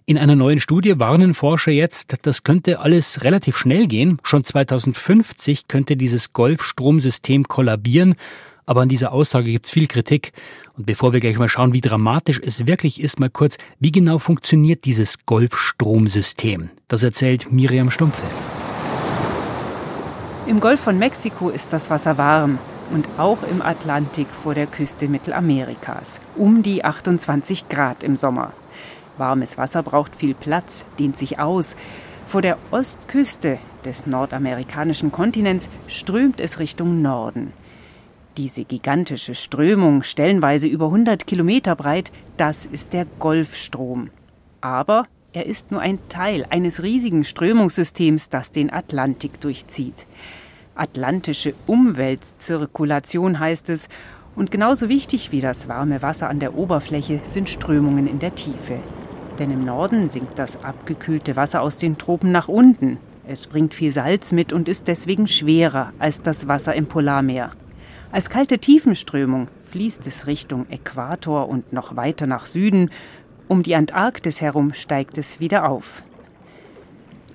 In 0.07 0.16
einer 0.16 0.37
neuen 0.37 0.59
Studie 0.59 0.99
warnen 0.99 1.35
Forscher 1.35 1.71
jetzt, 1.71 2.14
das 2.23 2.42
könnte 2.42 2.80
alles 2.80 3.25
relativ 3.25 3.59
schnell 3.59 3.87
gehen. 3.87 4.18
Schon 4.23 4.42
2050 4.42 5.68
könnte 5.68 5.99
dieses 5.99 6.33
Golfstromsystem 6.33 7.45
kollabieren. 7.45 8.14
Aber 8.64 8.80
an 8.80 8.88
dieser 8.88 9.12
Aussage 9.12 9.50
gibt 9.50 9.66
es 9.66 9.71
viel 9.71 9.87
Kritik. 9.87 10.33
Und 10.78 10.87
bevor 10.87 11.12
wir 11.12 11.21
gleich 11.21 11.38
mal 11.38 11.50
schauen, 11.50 11.75
wie 11.75 11.83
dramatisch 11.83 12.40
es 12.42 12.66
wirklich 12.66 13.02
ist, 13.02 13.21
mal 13.21 13.28
kurz, 13.28 13.59
wie 13.80 13.92
genau 13.92 14.18
funktioniert 14.18 14.87
dieses 14.87 15.26
Golfstromsystem? 15.26 16.71
Das 16.88 17.02
erzählt 17.02 17.52
Miriam 17.52 17.90
Stumpfe. 17.90 18.23
Im 20.47 20.61
Golf 20.61 20.80
von 20.80 20.99
Mexiko 20.99 21.50
ist 21.50 21.71
das 21.75 21.90
Wasser 21.90 22.16
warm. 22.16 22.59
Und 22.90 23.09
auch 23.18 23.38
im 23.42 23.62
Atlantik 23.62 24.28
vor 24.28 24.54
der 24.54 24.66
Küste 24.66 25.09
Mittelamerikas. 25.09 26.21
Um 26.37 26.62
die 26.62 26.85
28 26.85 27.68
Grad 27.68 28.02
im 28.02 28.16
Sommer. 28.16 28.52
Warmes 29.16 29.59
Wasser 29.59 29.83
braucht 29.83 30.14
viel 30.16 30.35
Platz, 30.35 30.85
dehnt 30.99 31.16
sich 31.18 31.38
aus. 31.38 31.76
Vor 32.26 32.42
der 32.42 32.59
Ostküste 32.71 33.59
des 33.85 34.07
nordamerikanischen 34.07 35.11
Kontinents 35.12 35.68
strömt 35.87 36.40
es 36.40 36.59
Richtung 36.59 37.02
Norden. 37.02 37.52
Diese 38.37 38.64
gigantische 38.64 39.35
Strömung, 39.35 40.02
stellenweise 40.02 40.68
über 40.68 40.87
100 40.87 41.26
Kilometer 41.26 41.75
breit, 41.75 42.12
das 42.37 42.66
ist 42.66 42.92
der 42.92 43.07
Golfstrom. 43.18 44.11
Aber 44.61 45.07
er 45.33 45.47
ist 45.47 45.71
nur 45.71 45.80
ein 45.80 45.99
Teil 46.09 46.47
eines 46.49 46.83
riesigen 46.83 47.25
Strömungssystems, 47.25 48.28
das 48.28 48.52
den 48.52 48.73
Atlantik 48.73 49.40
durchzieht. 49.40 50.07
Atlantische 50.78 51.54
Umweltzirkulation 51.66 53.40
heißt 53.40 53.68
es, 53.70 53.88
und 54.37 54.52
genauso 54.52 54.88
wichtig 54.88 55.32
wie 55.32 55.40
das 55.40 55.68
warme 55.68 56.00
Wasser 56.00 56.28
an 56.28 56.38
der 56.38 56.54
Oberfläche 56.54 57.20
sind 57.25 57.49
Strömungen 57.49 58.06
in 58.06 58.20
der 58.20 58.37
Tiefe. 58.37 58.78
Denn 59.40 59.50
im 59.50 59.64
Norden 59.64 60.08
sinkt 60.08 60.38
das 60.38 60.62
abgekühlte 60.62 61.35
Wasser 61.35 61.62
aus 61.62 61.76
den 61.76 61.99
Tropen 61.99 62.30
nach 62.30 62.47
unten. 62.47 62.99
Es 63.26 63.49
bringt 63.49 63.75
viel 63.75 63.90
Salz 63.90 64.30
mit 64.30 64.52
und 64.52 64.68
ist 64.68 64.87
deswegen 64.87 65.26
schwerer 65.26 65.92
als 65.99 66.23
das 66.23 66.47
Wasser 66.47 66.75
im 66.76 66.87
Polarmeer. 66.87 67.50
Als 68.12 68.30
kalte 68.30 68.61
Tiefenströmung 68.61 69.49
fließt 69.64 70.06
es 70.06 70.28
Richtung 70.28 70.66
Äquator 70.70 71.49
und 71.49 71.73
noch 71.73 71.97
weiter 71.97 72.28
nach 72.28 72.47
Süden. 72.47 72.90
Um 73.49 73.64
die 73.64 73.75
Antarktis 73.75 74.40
herum 74.40 74.73
steigt 74.75 75.18
es 75.18 75.40
wieder 75.40 75.68
auf. 75.68 76.04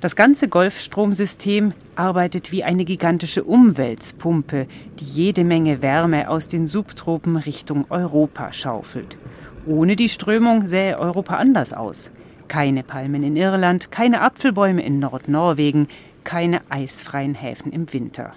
Das 0.03 0.17
ganze 0.17 0.49
Golfstromsystem 0.49 1.71
arbeitet 1.95 2.51
wie 2.51 2.65
eine 2.65 2.83
gigantische 2.83 3.45
Umweltpumpe, 3.45 4.67
die 4.99 5.05
jede 5.05 5.45
Menge 5.45 5.81
Wärme 5.81 6.29
aus 6.29 6.49
den 6.49 6.67
Subtropen 6.67 7.37
Richtung 7.37 7.85
Europa 7.89 8.51
schaufelt. 8.51 9.17
Ohne 9.65 9.95
die 9.95 10.09
Strömung 10.09 10.67
sähe 10.67 10.99
Europa 10.99 11.37
anders 11.37 11.71
aus. 11.71 12.11
Keine 12.49 12.83
Palmen 12.83 13.23
in 13.23 13.37
Irland, 13.37 13.91
keine 13.91 14.19
Apfelbäume 14.19 14.83
in 14.83 14.99
Nordnorwegen, 14.99 15.87
keine 16.25 16.59
eisfreien 16.69 17.33
Häfen 17.33 17.71
im 17.71 17.93
Winter. 17.93 18.33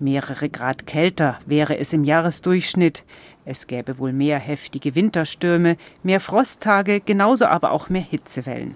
Mehrere 0.00 0.48
Grad 0.48 0.88
kälter 0.88 1.38
wäre 1.46 1.78
es 1.78 1.92
im 1.92 2.02
Jahresdurchschnitt. 2.02 3.04
Es 3.44 3.68
gäbe 3.68 3.98
wohl 3.98 4.12
mehr 4.12 4.40
heftige 4.40 4.96
Winterstürme, 4.96 5.76
mehr 6.02 6.18
Frosttage, 6.18 6.98
genauso 6.98 7.46
aber 7.46 7.70
auch 7.70 7.90
mehr 7.90 8.02
Hitzewellen. 8.02 8.74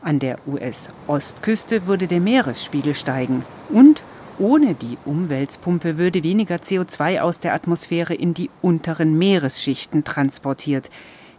An 0.00 0.20
der 0.20 0.38
US-Ostküste 0.46 1.86
würde 1.86 2.06
der 2.06 2.20
Meeresspiegel 2.20 2.94
steigen 2.94 3.44
und 3.68 4.02
ohne 4.38 4.74
die 4.74 4.96
Umweltpumpe 5.04 5.98
würde 5.98 6.22
weniger 6.22 6.56
CO2 6.56 7.20
aus 7.20 7.40
der 7.40 7.54
Atmosphäre 7.54 8.14
in 8.14 8.34
die 8.34 8.50
unteren 8.62 9.18
Meeresschichten 9.18 10.04
transportiert. 10.04 10.90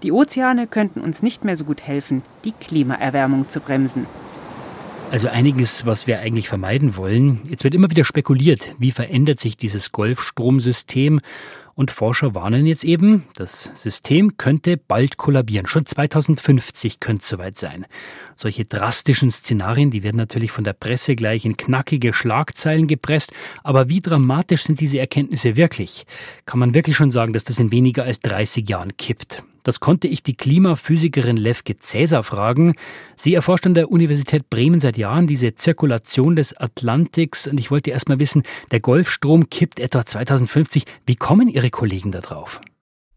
Die 0.03 0.11
Ozeane 0.11 0.67
könnten 0.67 0.99
uns 0.99 1.23
nicht 1.23 1.45
mehr 1.45 1.55
so 1.55 1.63
gut 1.63 1.81
helfen, 1.81 2.21
die 2.43 2.51
Klimaerwärmung 2.51 3.47
zu 3.47 3.61
bremsen. 3.61 4.05
Also 5.11 5.27
einiges, 5.29 5.85
was 5.85 6.05
wir 6.05 6.19
eigentlich 6.19 6.49
vermeiden 6.49 6.95
wollen. 6.97 7.41
Jetzt 7.49 7.63
wird 7.63 7.73
immer 7.73 7.89
wieder 7.89 8.03
spekuliert, 8.03 8.75
wie 8.77 8.91
verändert 8.91 9.39
sich 9.39 9.57
dieses 9.57 9.91
Golfstromsystem. 9.91 11.19
Und 11.79 11.91
Forscher 11.91 12.35
warnen 12.35 12.65
jetzt 12.65 12.83
eben, 12.83 13.23
das 13.35 13.71
System 13.73 14.35
könnte 14.35 14.75
bald 14.75 15.15
kollabieren. 15.15 15.65
Schon 15.65 15.85
2050 15.85 16.99
könnte 16.99 17.23
es 17.23 17.29
soweit 17.29 17.57
sein. 17.57 17.85
Solche 18.35 18.65
drastischen 18.65 19.31
Szenarien, 19.31 19.89
die 19.89 20.03
werden 20.03 20.17
natürlich 20.17 20.51
von 20.51 20.65
der 20.65 20.73
Presse 20.73 21.15
gleich 21.15 21.45
in 21.45 21.55
knackige 21.55 22.13
Schlagzeilen 22.13 22.87
gepresst. 22.87 23.31
Aber 23.63 23.87
wie 23.87 24.01
dramatisch 24.01 24.63
sind 24.63 24.81
diese 24.81 24.99
Erkenntnisse 24.99 25.55
wirklich? 25.55 26.05
Kann 26.45 26.59
man 26.59 26.73
wirklich 26.73 26.97
schon 26.97 27.11
sagen, 27.11 27.31
dass 27.31 27.45
das 27.45 27.59
in 27.59 27.71
weniger 27.71 28.03
als 28.03 28.19
30 28.19 28.67
Jahren 28.67 28.97
kippt? 28.97 29.41
Das 29.69 29.79
konnte 29.79 30.07
ich 30.07 30.23
die 30.23 30.33
Klimaphysikerin 30.33 31.37
Levke 31.37 31.77
Cäsar 31.77 32.23
fragen. 32.23 32.73
Sie 33.15 33.35
erforscht 33.35 33.67
an 33.67 33.75
der 33.75 33.91
Universität 33.91 34.49
Bremen 34.49 34.79
seit 34.79 34.97
Jahren 34.97 35.27
diese 35.27 35.53
Zirkulation 35.53 36.35
des 36.35 36.57
Atlantiks 36.57 37.45
und 37.45 37.59
ich 37.59 37.69
wollte 37.69 37.91
erst 37.91 38.09
mal 38.09 38.19
wissen, 38.19 38.41
der 38.71 38.79
Golfstrom 38.79 39.47
kippt 39.51 39.79
etwa 39.79 40.03
2050. 40.03 40.85
Wie 41.05 41.15
kommen 41.15 41.49
Ihre 41.49 41.69
Kollegen 41.69 42.11
da 42.11 42.21
drauf? 42.21 42.61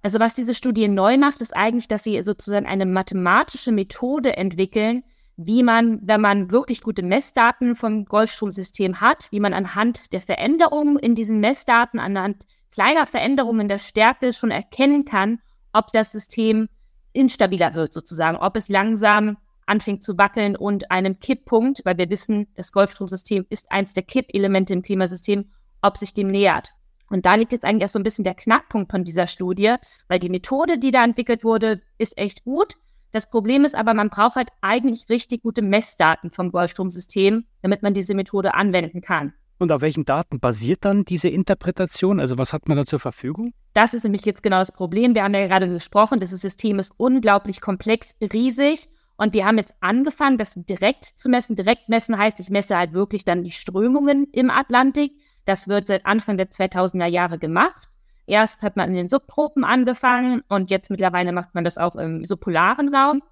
Also 0.02 0.21
was 0.21 0.35
diese 0.35 0.54
Studie 0.54 0.88
neu 0.88 1.16
macht, 1.16 1.40
ist 1.40 1.56
eigentlich, 1.56 1.88
dass 1.88 2.04
sie 2.04 2.23
sozusagen 2.23 2.66
eine 2.66 2.85
mathematische 2.85 3.73
Methode 3.73 4.37
entwickeln, 4.37 5.04
wie 5.38 5.62
man, 5.62 6.00
wenn 6.02 6.21
man 6.21 6.50
wirklich 6.50 6.82
gute 6.82 7.02
Messdaten 7.02 7.76
vom 7.76 8.04
Golfstromsystem 8.04 9.00
hat, 9.00 9.28
wie 9.30 9.40
man 9.40 9.54
anhand 9.54 10.12
der 10.12 10.21
Veränderungen 10.21 10.99
in 10.99 11.14
diesen 11.14 11.40
Messdaten, 11.40 11.99
anhand 11.99 12.44
kleiner 12.71 13.06
Veränderungen 13.06 13.61
in 13.61 13.68
der 13.68 13.78
Stärke 13.78 14.35
schon 14.35 14.50
erkennen 14.50 15.06
kann, 15.06 15.38
ob 15.73 15.88
das 15.93 16.12
System 16.12 16.69
instabiler 17.12 17.75
wird 17.75 17.93
sozusagen, 17.93 18.37
ob 18.37 18.57
es 18.57 18.69
langsam 18.69 19.37
anfängt 19.67 20.02
zu 20.02 20.19
wackeln 20.19 20.57
und 20.57 20.91
einem 20.91 21.21
Kipppunkt, 21.21 21.83
weil 21.85 21.99
wir 21.99 22.11
wissen, 22.11 22.49
das 22.55 22.73
Golfstromsystem 22.73 23.47
ist 23.49 23.71
eins 23.71 23.95
der 23.95 24.02
Kippelemente 24.02 24.75
im 24.75 24.83
Klimasystem, 24.83 25.50
ob 25.83 25.97
sich 25.97 26.14
dem 26.14 26.29
nähert. 26.29 26.75
Und 27.09 27.26
da 27.26 27.35
liegt 27.35 27.52
jetzt 27.52 27.64
eigentlich 27.64 27.83
erst 27.83 27.93
so 27.93 27.99
ein 27.99 28.05
bisschen 28.05 28.25
der 28.25 28.35
Knackpunkt 28.35 28.91
von 28.91 29.05
dieser 29.05 29.26
Studie, 29.26 29.75
weil 30.09 30.19
die 30.19 30.31
Methode, 30.31 30.79
die 30.79 30.91
da 30.91 31.05
entwickelt 31.05 31.45
wurde, 31.45 31.83
ist 31.99 32.17
echt 32.17 32.45
gut. 32.45 32.76
Das 33.11 33.29
Problem 33.29 33.67
ist 33.67 33.75
aber, 33.75 33.93
man 33.93 34.09
braucht 34.09 34.37
halt 34.37 34.49
eigentlich 34.62 35.11
richtig 35.11 35.43
gute 35.43 35.61
Messdaten 35.61 36.31
vom 36.31 36.50
Golfstromsystem, 36.50 37.45
damit 37.61 37.83
man 37.83 37.93
diese 37.93 38.14
Methode 38.14 38.55
anwenden 38.55 39.02
kann. 39.02 39.35
Und 39.62 39.71
auf 39.71 39.81
welchen 39.81 40.04
Daten 40.04 40.40
basiert 40.40 40.85
dann 40.85 41.04
diese 41.04 41.28
Interpretation? 41.28 42.19
Also 42.19 42.37
was 42.37 42.52
hat 42.52 42.66
man 42.66 42.76
da 42.76 42.85
zur 42.85 42.99
Verfügung? 42.99 43.54
Das 43.75 43.95
ist 43.95 44.02
nämlich 44.02 44.25
jetzt 44.25 44.42
genau 44.42 44.59
das 44.59 44.73
Problem. 44.73 45.14
Wir 45.14 45.23
haben 45.23 45.35
ja 45.35 45.47
gerade 45.47 45.69
gesprochen, 45.69 46.19
das 46.19 46.31
System 46.31 46.81
ist 46.81 46.92
unglaublich 46.97 47.61
komplex, 47.61 48.16
riesig. 48.21 48.88
Und 49.16 49.35
wir 49.35 49.47
haben 49.47 49.59
jetzt 49.59 49.76
angefangen, 49.78 50.37
das 50.37 50.54
direkt 50.57 51.04
zu 51.04 51.28
messen. 51.28 51.54
Direkt 51.54 51.88
messen 51.88 52.19
heißt, 52.19 52.40
ich 52.40 52.50
messe 52.50 52.76
halt 52.76 52.92
wirklich 52.92 53.25
dann 53.25 53.45
die 53.45 53.52
Strömungen 53.52 54.26
im 54.33 54.50
Atlantik. 54.50 55.12
Das 55.45 55.69
wird 55.69 55.87
seit 55.87 56.07
Anfang 56.07 56.38
der 56.38 56.50
2000er 56.50 57.07
Jahre 57.07 57.38
gemacht. 57.38 57.88
Erst 58.26 58.62
hat 58.62 58.75
man 58.75 58.88
in 58.88 58.97
den 58.97 59.09
Subtropen 59.09 59.62
angefangen 59.62 60.42
und 60.49 60.73
jetzt 60.73 60.90
mittlerweile 60.90 61.31
macht 61.31 61.54
man 61.54 61.62
das 61.62 61.78
auch 61.78 61.95
im 61.95 62.25
subpolaren 62.25 62.92
Raum. 62.92 63.23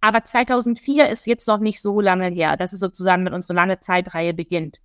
Aber 0.00 0.22
2004 0.22 1.08
ist 1.08 1.26
jetzt 1.26 1.48
noch 1.48 1.58
nicht 1.58 1.82
so 1.82 2.00
lange 2.00 2.28
her. 2.28 2.56
Das 2.56 2.72
ist 2.72 2.78
sozusagen, 2.78 3.26
wenn 3.26 3.34
unsere 3.34 3.54
lange 3.54 3.80
Zeitreihe 3.80 4.34
beginnt. 4.34 4.80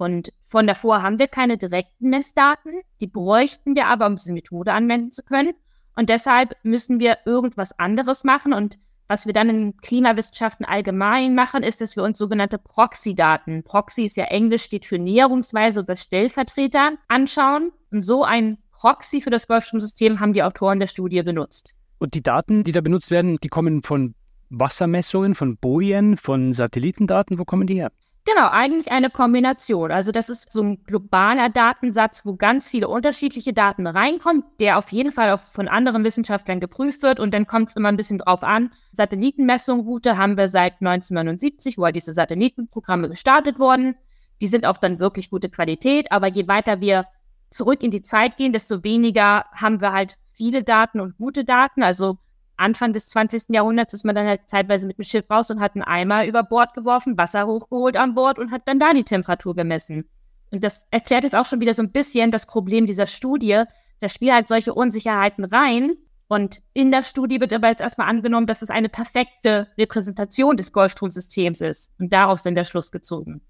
Und 0.00 0.32
von 0.44 0.66
davor 0.66 1.02
haben 1.02 1.18
wir 1.18 1.28
keine 1.28 1.58
direkten 1.58 2.10
Messdaten, 2.10 2.72
die 3.00 3.06
bräuchten 3.06 3.74
wir 3.74 3.86
aber, 3.86 4.06
um 4.06 4.16
diese 4.16 4.32
Methode 4.32 4.72
anwenden 4.72 5.12
zu 5.12 5.22
können. 5.22 5.52
Und 5.94 6.08
deshalb 6.08 6.56
müssen 6.62 7.00
wir 7.00 7.18
irgendwas 7.26 7.78
anderes 7.78 8.24
machen. 8.24 8.52
Und 8.52 8.78
was 9.08 9.26
wir 9.26 9.32
dann 9.32 9.50
in 9.50 9.76
Klimawissenschaften 9.78 10.64
allgemein 10.64 11.34
machen, 11.34 11.62
ist, 11.62 11.80
dass 11.80 11.96
wir 11.96 12.02
uns 12.02 12.18
sogenannte 12.18 12.58
Proxy-Daten, 12.58 13.62
Proxy 13.64 14.04
ist 14.04 14.16
ja 14.16 14.24
Englisch, 14.24 14.62
steht 14.62 14.86
für 14.86 14.98
Näherungsweise 14.98 15.80
oder 15.80 15.96
Stellvertreter, 15.96 16.92
anschauen. 17.08 17.72
Und 17.90 18.04
so 18.04 18.24
ein 18.24 18.58
Proxy 18.72 19.20
für 19.20 19.30
das 19.30 19.46
Golfstromsystem 19.48 20.20
haben 20.20 20.32
die 20.32 20.42
Autoren 20.42 20.80
der 20.80 20.86
Studie 20.86 21.22
benutzt. 21.22 21.74
Und 21.98 22.14
die 22.14 22.22
Daten, 22.22 22.64
die 22.64 22.72
da 22.72 22.80
benutzt 22.80 23.10
werden, 23.10 23.36
die 23.42 23.48
kommen 23.48 23.82
von 23.82 24.14
Wassermessungen, 24.48 25.34
von 25.34 25.58
Bojen, 25.58 26.16
von 26.16 26.52
Satellitendaten. 26.52 27.38
Wo 27.38 27.44
kommen 27.44 27.66
die 27.66 27.74
her? 27.74 27.92
Genau, 28.26 28.48
eigentlich 28.50 28.92
eine 28.92 29.08
Kombination. 29.08 29.90
Also 29.90 30.12
das 30.12 30.28
ist 30.28 30.52
so 30.52 30.62
ein 30.62 30.84
globaler 30.84 31.48
Datensatz, 31.48 32.26
wo 32.26 32.36
ganz 32.36 32.68
viele 32.68 32.86
unterschiedliche 32.88 33.54
Daten 33.54 33.86
reinkommen, 33.86 34.44
der 34.60 34.76
auf 34.76 34.92
jeden 34.92 35.10
Fall 35.10 35.32
auch 35.32 35.40
von 35.40 35.68
anderen 35.68 36.04
Wissenschaftlern 36.04 36.60
geprüft 36.60 37.02
wird 37.02 37.18
und 37.18 37.32
dann 37.32 37.46
kommt 37.46 37.70
es 37.70 37.76
immer 37.76 37.88
ein 37.88 37.96
bisschen 37.96 38.18
drauf 38.18 38.42
an. 38.42 38.72
Satellitenmessungsroute 38.92 40.18
haben 40.18 40.36
wir 40.36 40.48
seit 40.48 40.74
1979, 40.80 41.78
wo 41.78 41.84
halt 41.84 41.96
diese 41.96 42.12
Satellitenprogramme 42.12 43.08
gestartet 43.08 43.58
wurden. 43.58 43.96
Die 44.42 44.48
sind 44.48 44.66
auch 44.66 44.76
dann 44.76 45.00
wirklich 45.00 45.30
gute 45.30 45.48
Qualität, 45.48 46.12
aber 46.12 46.28
je 46.28 46.46
weiter 46.46 46.80
wir 46.80 47.06
zurück 47.50 47.82
in 47.82 47.90
die 47.90 48.02
Zeit 48.02 48.36
gehen, 48.36 48.52
desto 48.52 48.84
weniger 48.84 49.46
haben 49.52 49.80
wir 49.80 49.92
halt 49.92 50.16
viele 50.32 50.62
Daten 50.62 51.00
und 51.00 51.16
gute 51.16 51.44
Daten. 51.44 51.82
Also 51.82 52.18
Anfang 52.60 52.92
des 52.92 53.08
20. 53.08 53.44
Jahrhunderts 53.48 53.94
ist 53.94 54.04
man 54.04 54.14
dann 54.14 54.26
halt 54.26 54.42
zeitweise 54.46 54.86
mit 54.86 54.98
dem 54.98 55.04
Schiff 55.04 55.28
raus 55.30 55.50
und 55.50 55.60
hat 55.60 55.74
einen 55.74 55.82
Eimer 55.82 56.26
über 56.26 56.42
Bord 56.42 56.74
geworfen, 56.74 57.18
Wasser 57.18 57.46
hochgeholt 57.46 57.96
an 57.96 58.14
Bord 58.14 58.38
und 58.38 58.50
hat 58.50 58.62
dann 58.66 58.78
da 58.78 58.92
die 58.92 59.04
Temperatur 59.04 59.54
gemessen. 59.54 60.08
Und 60.50 60.64
das 60.64 60.86
erklärt 60.90 61.24
jetzt 61.24 61.36
auch 61.36 61.46
schon 61.46 61.60
wieder 61.60 61.74
so 61.74 61.82
ein 61.82 61.92
bisschen 61.92 62.30
das 62.30 62.46
Problem 62.46 62.86
dieser 62.86 63.06
Studie. 63.06 63.62
Da 64.00 64.08
spielen 64.08 64.34
halt 64.34 64.48
solche 64.48 64.74
Unsicherheiten 64.74 65.44
rein. 65.44 65.94
Und 66.28 66.62
in 66.74 66.92
der 66.92 67.02
Studie 67.02 67.40
wird 67.40 67.52
aber 67.52 67.68
jetzt 67.68 67.80
erstmal 67.80 68.08
angenommen, 68.08 68.46
dass 68.46 68.62
es 68.62 68.70
eine 68.70 68.88
perfekte 68.88 69.68
Repräsentation 69.76 70.56
des 70.56 70.72
Golfstromsystems 70.72 71.60
ist. 71.60 71.92
Und 71.98 72.12
daraus 72.12 72.42
dann 72.42 72.54
der 72.54 72.64
Schluss 72.64 72.92
gezogen. 72.92 73.40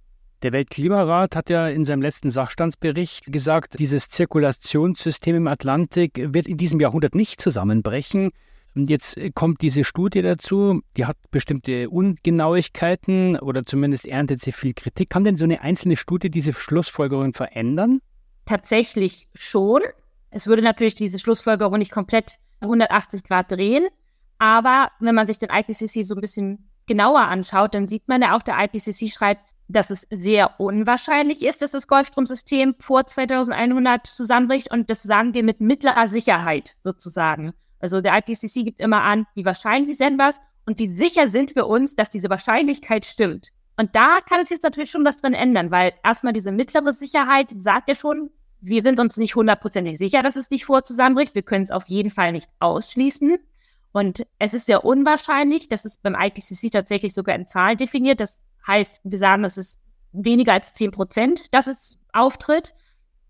Der 0.42 0.52
Weltklimarat 0.52 1.36
hat 1.36 1.50
ja 1.50 1.68
in 1.68 1.84
seinem 1.84 2.00
letzten 2.00 2.30
Sachstandsbericht 2.30 3.30
gesagt, 3.30 3.78
dieses 3.78 4.08
Zirkulationssystem 4.08 5.36
im 5.36 5.46
Atlantik 5.46 6.18
wird 6.32 6.46
in 6.46 6.56
diesem 6.56 6.80
Jahrhundert 6.80 7.14
nicht 7.14 7.42
zusammenbrechen. 7.42 8.30
Und 8.74 8.88
jetzt 8.88 9.16
äh, 9.16 9.30
kommt 9.30 9.62
diese 9.62 9.84
Studie 9.84 10.22
dazu, 10.22 10.80
die 10.96 11.06
hat 11.06 11.16
bestimmte 11.30 11.90
Ungenauigkeiten 11.90 13.38
oder 13.38 13.66
zumindest 13.66 14.06
erntet 14.06 14.40
sie 14.40 14.52
viel 14.52 14.74
Kritik. 14.74 15.10
Kann 15.10 15.24
denn 15.24 15.36
so 15.36 15.44
eine 15.44 15.60
einzelne 15.60 15.96
Studie 15.96 16.30
diese 16.30 16.52
Schlussfolgerung 16.52 17.34
verändern? 17.34 18.00
tatsächlich 18.50 19.28
schon. 19.34 19.82
Es 20.30 20.48
würde 20.48 20.62
natürlich 20.62 20.96
diese 20.96 21.20
Schlussfolgerung 21.20 21.78
nicht 21.78 21.92
komplett 21.92 22.38
180 22.60 23.22
Grad 23.24 23.50
drehen. 23.52 23.86
Aber 24.38 24.90
wenn 24.98 25.14
man 25.14 25.26
sich 25.26 25.38
den 25.38 25.50
IPCC 25.50 26.04
so 26.04 26.14
ein 26.14 26.20
bisschen 26.20 26.68
genauer 26.86 27.20
anschaut, 27.20 27.74
dann 27.74 27.86
sieht 27.86 28.08
man 28.08 28.22
ja 28.22 28.36
auch, 28.36 28.42
der 28.42 28.56
IPCC 28.58 29.12
schreibt, 29.12 29.42
dass 29.68 29.90
es 29.90 30.06
sehr 30.10 30.58
unwahrscheinlich 30.58 31.44
ist, 31.44 31.62
dass 31.62 31.70
das 31.70 31.86
Golfstromsystem 31.86 32.74
vor 32.80 33.06
2100 33.06 34.06
zusammenbricht. 34.06 34.70
Und 34.72 34.90
das 34.90 35.04
sagen 35.04 35.32
wir 35.32 35.44
mit 35.44 35.60
mittlerer 35.60 36.08
Sicherheit 36.08 36.74
sozusagen. 36.80 37.52
Also 37.80 38.00
der 38.00 38.16
IPCC 38.18 38.64
gibt 38.64 38.80
immer 38.80 39.02
an, 39.02 39.26
wie 39.34 39.44
wahrscheinlich 39.44 39.92
ist 39.92 40.00
etwas 40.00 40.40
und 40.66 40.78
wie 40.78 40.86
sicher 40.86 41.26
sind 41.26 41.56
wir 41.56 41.66
uns, 41.66 41.96
dass 41.96 42.10
diese 42.10 42.30
Wahrscheinlichkeit 42.30 43.04
stimmt. 43.04 43.48
Und 43.76 43.96
da 43.96 44.18
kann 44.28 44.40
es 44.40 44.50
jetzt 44.50 44.62
natürlich 44.62 44.90
schon 44.90 45.04
was 45.04 45.16
drin 45.16 45.32
ändern, 45.32 45.70
weil 45.70 45.94
erstmal 46.04 46.34
diese 46.34 46.52
mittlere 46.52 46.92
Sicherheit 46.92 47.52
sagt 47.56 47.88
ja 47.88 47.94
schon, 47.94 48.30
wir 48.60 48.82
sind 48.82 49.00
uns 49.00 49.16
nicht 49.16 49.34
hundertprozentig 49.34 49.96
sicher, 49.96 50.22
dass 50.22 50.36
es 50.36 50.50
nicht 50.50 50.66
vor 50.66 50.84
zusammenbricht. 50.84 51.34
Wir 51.34 51.42
können 51.42 51.64
es 51.64 51.70
auf 51.70 51.86
jeden 51.88 52.10
Fall 52.10 52.32
nicht 52.32 52.50
ausschließen. 52.58 53.38
Und 53.92 54.26
es 54.38 54.54
ist 54.54 54.66
sehr 54.66 54.84
unwahrscheinlich, 54.84 55.68
dass 55.68 55.84
es 55.84 55.96
beim 55.96 56.14
IPCC 56.14 56.70
tatsächlich 56.70 57.14
sogar 57.14 57.34
in 57.34 57.46
Zahlen 57.46 57.78
definiert. 57.78 58.20
Das 58.20 58.44
heißt, 58.66 59.00
wir 59.02 59.18
sagen, 59.18 59.44
es 59.44 59.56
ist 59.56 59.80
weniger 60.12 60.52
als 60.52 60.72
10 60.74 60.90
Prozent, 60.90 61.54
dass 61.54 61.66
es 61.66 61.98
auftritt. 62.12 62.74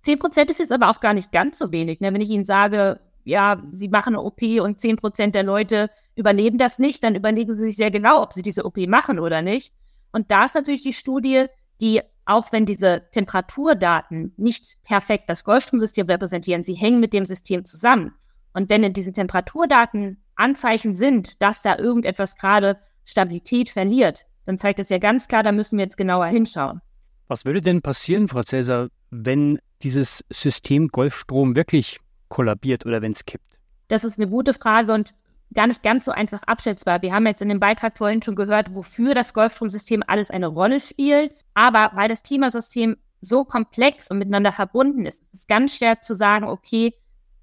10 0.02 0.18
Prozent 0.18 0.50
ist 0.50 0.58
jetzt 0.58 0.72
aber 0.72 0.90
auch 0.90 1.00
gar 1.00 1.14
nicht 1.14 1.32
ganz 1.32 1.58
so 1.58 1.72
wenig. 1.72 2.00
Ne? 2.00 2.12
Wenn 2.12 2.20
ich 2.20 2.30
Ihnen 2.30 2.44
sage, 2.44 3.00
ja, 3.24 3.62
Sie 3.70 3.88
machen 3.88 4.14
eine 4.14 4.22
OP 4.22 4.42
und 4.60 4.80
10 4.80 4.96
Prozent 4.96 5.34
der 5.34 5.42
Leute 5.42 5.90
überleben 6.16 6.58
das 6.58 6.78
nicht, 6.78 7.02
dann 7.04 7.14
überlegen 7.14 7.52
Sie 7.52 7.64
sich 7.64 7.76
sehr 7.76 7.90
genau, 7.90 8.22
ob 8.22 8.32
Sie 8.32 8.42
diese 8.42 8.64
OP 8.64 8.76
machen 8.78 9.18
oder 9.18 9.42
nicht. 9.42 9.72
Und 10.12 10.30
da 10.30 10.44
ist 10.44 10.54
natürlich 10.54 10.82
die 10.82 10.92
Studie, 10.92 11.46
die 11.80 12.02
auch 12.30 12.52
wenn 12.52 12.64
diese 12.64 13.08
Temperaturdaten 13.10 14.32
nicht 14.36 14.76
perfekt 14.84 15.24
das 15.28 15.44
Golfstromsystem 15.44 16.06
repräsentieren, 16.06 16.62
sie 16.62 16.74
hängen 16.74 17.00
mit 17.00 17.12
dem 17.12 17.24
System 17.24 17.64
zusammen. 17.64 18.12
Und 18.52 18.70
wenn 18.70 18.84
in 18.84 18.92
diesen 18.92 19.14
Temperaturdaten 19.14 20.22
Anzeichen 20.36 20.94
sind, 20.94 21.42
dass 21.42 21.62
da 21.62 21.76
irgendetwas 21.76 22.36
gerade 22.36 22.78
Stabilität 23.04 23.68
verliert, 23.68 24.26
dann 24.46 24.58
zeigt 24.58 24.78
es 24.78 24.88
ja 24.88 24.98
ganz 24.98 25.26
klar, 25.26 25.42
da 25.42 25.52
müssen 25.52 25.76
wir 25.76 25.84
jetzt 25.84 25.96
genauer 25.96 26.26
hinschauen. 26.26 26.80
Was 27.26 27.44
würde 27.44 27.60
denn 27.60 27.82
passieren, 27.82 28.28
Frau 28.28 28.42
Cäsar, 28.42 28.88
wenn 29.10 29.58
dieses 29.82 30.24
System 30.30 30.88
Golfstrom 30.88 31.56
wirklich 31.56 31.98
kollabiert 32.30 32.86
oder 32.86 33.02
wenn 33.02 33.12
es 33.12 33.26
kippt? 33.26 33.58
Das 33.88 34.04
ist 34.04 34.18
eine 34.18 34.30
gute 34.30 34.54
Frage 34.54 34.94
und 34.94 35.12
gar 35.52 35.66
nicht 35.66 35.82
ganz 35.82 36.06
so 36.06 36.12
einfach 36.12 36.42
abschätzbar. 36.44 37.02
Wir 37.02 37.12
haben 37.12 37.26
jetzt 37.26 37.42
in 37.42 37.48
dem 37.50 37.60
Beitrag 37.60 37.98
vorhin 37.98 38.22
schon 38.22 38.36
gehört, 38.36 38.74
wofür 38.74 39.14
das 39.14 39.34
Golfstromsystem 39.34 40.02
alles 40.06 40.30
eine 40.30 40.46
Rolle 40.46 40.80
spielt. 40.80 41.34
Aber 41.54 41.90
weil 41.94 42.08
das 42.08 42.22
Klimasystem 42.22 42.96
so 43.20 43.44
komplex 43.44 44.08
und 44.10 44.18
miteinander 44.18 44.52
verbunden 44.52 45.04
ist, 45.04 45.22
ist 45.22 45.34
es 45.34 45.46
ganz 45.46 45.76
schwer 45.76 46.00
zu 46.00 46.14
sagen, 46.14 46.46
okay, 46.46 46.94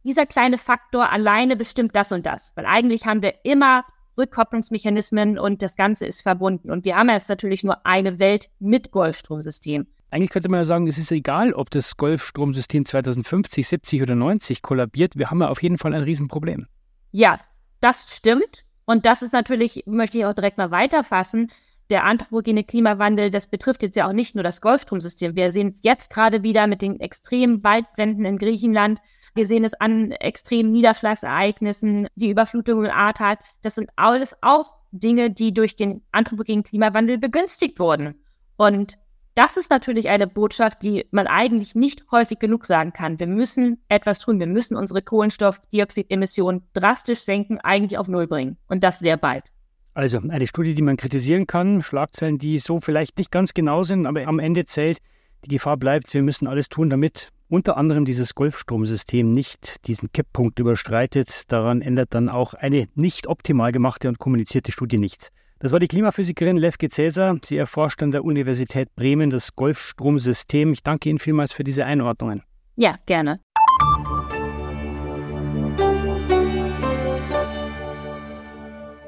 dieser 0.03 0.25
kleine 0.25 0.57
Faktor 0.57 1.11
alleine 1.11 1.55
bestimmt 1.55 1.95
das 1.95 2.11
und 2.11 2.25
das. 2.25 2.53
Weil 2.55 2.65
eigentlich 2.65 3.05
haben 3.05 3.21
wir 3.21 3.33
immer 3.43 3.83
Rückkopplungsmechanismen 4.17 5.37
und 5.37 5.61
das 5.61 5.75
Ganze 5.75 6.05
ist 6.05 6.21
verbunden. 6.21 6.71
Und 6.71 6.85
wir 6.85 6.95
haben 6.95 7.09
jetzt 7.09 7.29
natürlich 7.29 7.63
nur 7.63 7.85
eine 7.85 8.19
Welt 8.19 8.49
mit 8.59 8.91
Golfstromsystem. 8.91 9.87
Eigentlich 10.09 10.29
könnte 10.29 10.49
man 10.49 10.61
ja 10.61 10.63
sagen, 10.63 10.87
es 10.87 10.97
ist 10.97 11.11
egal, 11.11 11.53
ob 11.53 11.69
das 11.69 11.97
Golfstromsystem 11.97 12.85
2050, 12.85 13.67
70 13.67 14.01
oder 14.01 14.15
90 14.15 14.61
kollabiert. 14.61 15.17
Wir 15.17 15.29
haben 15.29 15.41
ja 15.41 15.49
auf 15.49 15.61
jeden 15.61 15.77
Fall 15.77 15.93
ein 15.93 16.03
Riesenproblem. 16.03 16.67
Ja, 17.11 17.39
das 17.81 18.15
stimmt. 18.15 18.63
Und 18.85 19.05
das 19.05 19.21
ist 19.21 19.33
natürlich, 19.33 19.83
möchte 19.85 20.17
ich 20.17 20.25
auch 20.25 20.33
direkt 20.33 20.57
mal 20.57 20.71
weiterfassen, 20.71 21.49
der 21.89 22.03
anthropogene 22.03 22.63
Klimawandel, 22.63 23.31
das 23.31 23.47
betrifft 23.47 23.81
jetzt 23.81 23.95
ja 23.95 24.07
auch 24.07 24.13
nicht 24.13 24.35
nur 24.35 24.43
das 24.43 24.61
Golfstromsystem. 24.61 25.35
Wir 25.35 25.51
sehen 25.51 25.71
es 25.73 25.79
jetzt 25.83 26.13
gerade 26.13 26.43
wieder 26.43 26.67
mit 26.67 26.81
den 26.81 26.99
extremen 26.99 27.63
Waldbränden 27.63 28.25
in 28.25 28.37
Griechenland. 28.37 28.99
Wir 29.35 29.45
sehen 29.45 29.63
es 29.63 29.73
an 29.73 30.11
extremen 30.11 30.71
Niederschlagsereignissen, 30.71 32.07
die 32.15 32.29
Überflutung 32.29 32.85
im 32.85 32.91
Ahrtal. 32.91 33.37
Das 33.61 33.75
sind 33.75 33.89
alles 33.95 34.37
auch 34.41 34.75
Dinge, 34.91 35.31
die 35.31 35.53
durch 35.53 35.75
den 35.75 36.01
anthropogenen 36.11 36.63
Klimawandel 36.63 37.17
begünstigt 37.17 37.79
wurden. 37.79 38.15
Und 38.57 38.97
das 39.35 39.55
ist 39.55 39.69
natürlich 39.69 40.09
eine 40.09 40.25
Botschaft, 40.25 40.81
die 40.81 41.05
man 41.11 41.27
eigentlich 41.27 41.75
nicht 41.75 42.03
häufig 42.09 42.39
genug 42.39 42.65
sagen 42.65 42.91
kann. 42.91 43.19
Wir 43.19 43.27
müssen 43.27 43.83
etwas 43.87 44.17
tun. 44.17 44.39
Wir 44.39 44.47
müssen 44.47 44.75
unsere 44.75 45.03
Kohlenstoffdioxidemissionen 45.03 46.63
drastisch 46.73 47.19
senken, 47.19 47.59
eigentlich 47.59 47.99
auf 47.99 48.07
Null 48.07 48.25
bringen. 48.25 48.57
Und 48.67 48.83
das 48.83 48.97
sehr 48.97 49.15
bald. 49.15 49.51
Also 49.97 50.19
eine 50.29 50.45
Studie, 50.45 50.75
die 50.75 50.83
man 50.83 50.95
kritisieren 50.95 51.47
kann, 51.47 51.81
Schlagzeilen, 51.81 52.37
die 52.37 52.59
so 52.59 52.79
vielleicht 52.79 53.17
nicht 53.17 53.31
ganz 53.31 53.55
genau 53.55 53.81
sind, 53.81 54.05
aber 54.05 54.27
am 54.27 54.37
Ende 54.37 54.63
zählt, 54.63 54.99
die 55.43 55.49
Gefahr 55.49 55.75
bleibt, 55.75 56.13
wir 56.13 56.21
müssen 56.21 56.45
alles 56.45 56.69
tun, 56.69 56.91
damit 56.91 57.31
unter 57.49 57.77
anderem 57.77 58.05
dieses 58.05 58.35
Golfstromsystem 58.35 59.31
nicht 59.31 59.87
diesen 59.87 60.11
Kipppunkt 60.11 60.59
überstreitet. 60.59 61.51
Daran 61.51 61.81
ändert 61.81 62.13
dann 62.13 62.29
auch 62.29 62.53
eine 62.53 62.87
nicht 62.93 63.25
optimal 63.25 63.71
gemachte 63.71 64.07
und 64.07 64.19
kommunizierte 64.19 64.71
Studie 64.71 64.99
nichts. 64.99 65.29
Das 65.57 65.71
war 65.71 65.79
die 65.79 65.87
Klimaphysikerin 65.87 66.57
Levke 66.57 66.89
Cäsar. 66.89 67.35
Sie 67.43 67.57
erforscht 67.57 68.03
an 68.03 68.11
der 68.11 68.23
Universität 68.23 68.95
Bremen 68.95 69.31
das 69.31 69.55
Golfstromsystem. 69.55 70.73
Ich 70.73 70.83
danke 70.83 71.09
Ihnen 71.09 71.17
vielmals 71.17 71.53
für 71.53 71.63
diese 71.63 71.87
Einordnungen. 71.87 72.43
Ja, 72.75 72.99
gerne. 73.07 73.39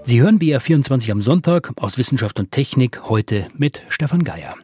Sie 0.10 0.22
hören 0.22 0.39
BR24 0.39 1.12
am 1.12 1.22
Sonntag 1.22 1.72
aus 1.76 2.00
Wissenschaft 2.00 2.39
und 2.39 2.50
Technik 2.50 3.04
heute 3.10 3.48
mit 3.56 3.84
Stefan 3.89 4.24
Geier. 4.24 4.56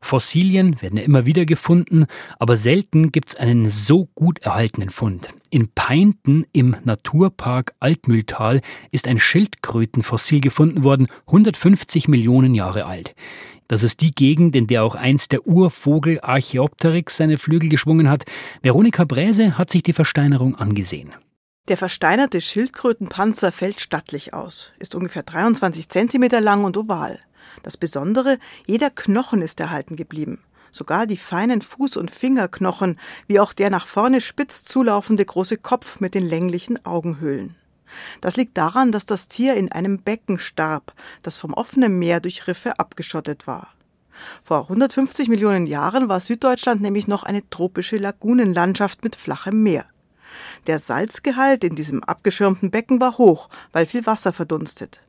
Fossilien 0.00 0.80
werden 0.80 0.96
ja 0.96 1.04
immer 1.04 1.26
wieder 1.26 1.44
gefunden, 1.44 2.06
aber 2.38 2.56
selten 2.56 3.12
gibt 3.12 3.28
es 3.28 3.36
einen 3.36 3.68
so 3.68 4.08
gut 4.14 4.38
erhaltenen 4.38 4.88
Fund. 4.88 5.28
In 5.50 5.68
Peinten 5.68 6.46
im 6.54 6.76
Naturpark 6.84 7.74
Altmühltal 7.78 8.62
ist 8.90 9.06
ein 9.06 9.18
Schildkrötenfossil 9.18 10.40
gefunden 10.40 10.82
worden, 10.82 11.08
150 11.26 12.08
Millionen 12.08 12.54
Jahre 12.54 12.86
alt. 12.86 13.14
Das 13.68 13.82
ist 13.82 14.00
die 14.00 14.14
Gegend, 14.14 14.56
in 14.56 14.66
der 14.66 14.82
auch 14.82 14.94
einst 14.94 15.30
der 15.30 15.46
Urvogel 15.46 16.20
Archaeopteryx 16.22 17.18
seine 17.18 17.36
Flügel 17.36 17.68
geschwungen 17.68 18.08
hat. 18.08 18.24
Veronika 18.62 19.04
Bräse 19.04 19.58
hat 19.58 19.68
sich 19.68 19.82
die 19.82 19.92
Versteinerung 19.92 20.54
angesehen. 20.54 21.12
Der 21.68 21.76
versteinerte 21.76 22.40
Schildkrötenpanzer 22.40 23.50
fällt 23.50 23.80
stattlich 23.80 24.32
aus, 24.32 24.72
ist 24.78 24.94
ungefähr 24.94 25.24
23 25.24 25.88
Zentimeter 25.88 26.40
lang 26.40 26.62
und 26.62 26.76
oval. 26.76 27.18
Das 27.64 27.76
Besondere, 27.76 28.38
jeder 28.68 28.88
Knochen 28.90 29.42
ist 29.42 29.58
erhalten 29.58 29.96
geblieben. 29.96 30.38
Sogar 30.70 31.08
die 31.08 31.16
feinen 31.16 31.62
Fuß- 31.62 31.98
und 31.98 32.12
Fingerknochen, 32.12 33.00
wie 33.26 33.40
auch 33.40 33.52
der 33.52 33.70
nach 33.70 33.88
vorne 33.88 34.20
spitz 34.20 34.62
zulaufende 34.62 35.24
große 35.24 35.56
Kopf 35.56 35.98
mit 35.98 36.14
den 36.14 36.28
länglichen 36.28 36.84
Augenhöhlen. 36.84 37.56
Das 38.20 38.36
liegt 38.36 38.56
daran, 38.56 38.92
dass 38.92 39.06
das 39.06 39.26
Tier 39.26 39.54
in 39.54 39.72
einem 39.72 40.02
Becken 40.02 40.38
starb, 40.38 40.92
das 41.22 41.36
vom 41.36 41.52
offenen 41.52 41.98
Meer 41.98 42.20
durch 42.20 42.46
Riffe 42.46 42.78
abgeschottet 42.78 43.48
war. 43.48 43.72
Vor 44.44 44.62
150 44.62 45.28
Millionen 45.28 45.66
Jahren 45.66 46.08
war 46.08 46.20
Süddeutschland 46.20 46.80
nämlich 46.80 47.08
noch 47.08 47.24
eine 47.24 47.48
tropische 47.50 47.96
Lagunenlandschaft 47.96 49.02
mit 49.02 49.16
flachem 49.16 49.62
Meer. 49.62 49.86
Der 50.66 50.78
Salzgehalt 50.78 51.64
in 51.64 51.76
diesem 51.76 52.02
abgeschirmten 52.02 52.70
Becken 52.70 53.00
war 53.00 53.18
hoch, 53.18 53.48
weil 53.72 53.86
viel 53.86 54.06
Wasser 54.06 54.32
verdunstet. 54.32 55.00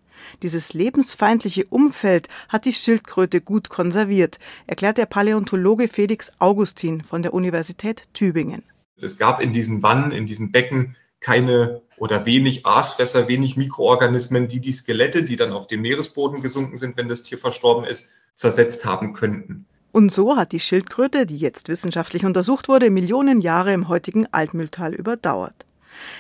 Dieses 0.42 0.74
lebensfeindliche 0.74 1.66
Umfeld 1.66 2.28
hat 2.50 2.66
die 2.66 2.74
Schildkröte 2.74 3.42
gut 3.42 3.70
konserviert, 3.70 4.40
erklärt 4.66 4.98
der 4.98 5.06
Paläontologe 5.06 5.88
Felix 5.88 6.32
Augustin 6.40 7.04
von 7.04 7.22
der 7.22 7.34
Universität 7.34 8.04
Tübingen. 8.14 8.64
Es 9.00 9.18
gab 9.18 9.42
in 9.42 9.54
diesen 9.54 9.84
Wannen, 9.84 10.12
in 10.12 10.26
diesen 10.26 10.52
Becken 10.52 10.96
keine 11.20 11.82
oder 11.98 12.26
wenig 12.26 12.66
Aasfresser, 12.66 13.28
wenig 13.28 13.58
Mikroorganismen, 13.58 14.48
die 14.48 14.60
die 14.60 14.72
Skelette, 14.72 15.24
die 15.24 15.36
dann 15.36 15.52
auf 15.52 15.68
den 15.68 15.82
Meeresboden 15.82 16.42
gesunken 16.42 16.78
sind, 16.78 16.98
wenn 16.98 17.10
das 17.10 17.24
Tier 17.24 17.38
verstorben 17.38 17.86
ist, 17.86 18.12
zersetzt 18.36 18.86
haben 18.86 19.14
könnten. 19.14 19.66
Und 19.98 20.12
so 20.12 20.38
hat 20.38 20.52
die 20.52 20.60
Schildkröte, 20.60 21.26
die 21.26 21.40
jetzt 21.40 21.70
wissenschaftlich 21.70 22.24
untersucht 22.24 22.68
wurde, 22.68 22.92
Millionen 22.92 23.42
Jahre 23.42 23.74
im 23.74 23.88
heutigen 23.88 24.32
Altmühltal 24.32 24.94
überdauert. 24.94 25.66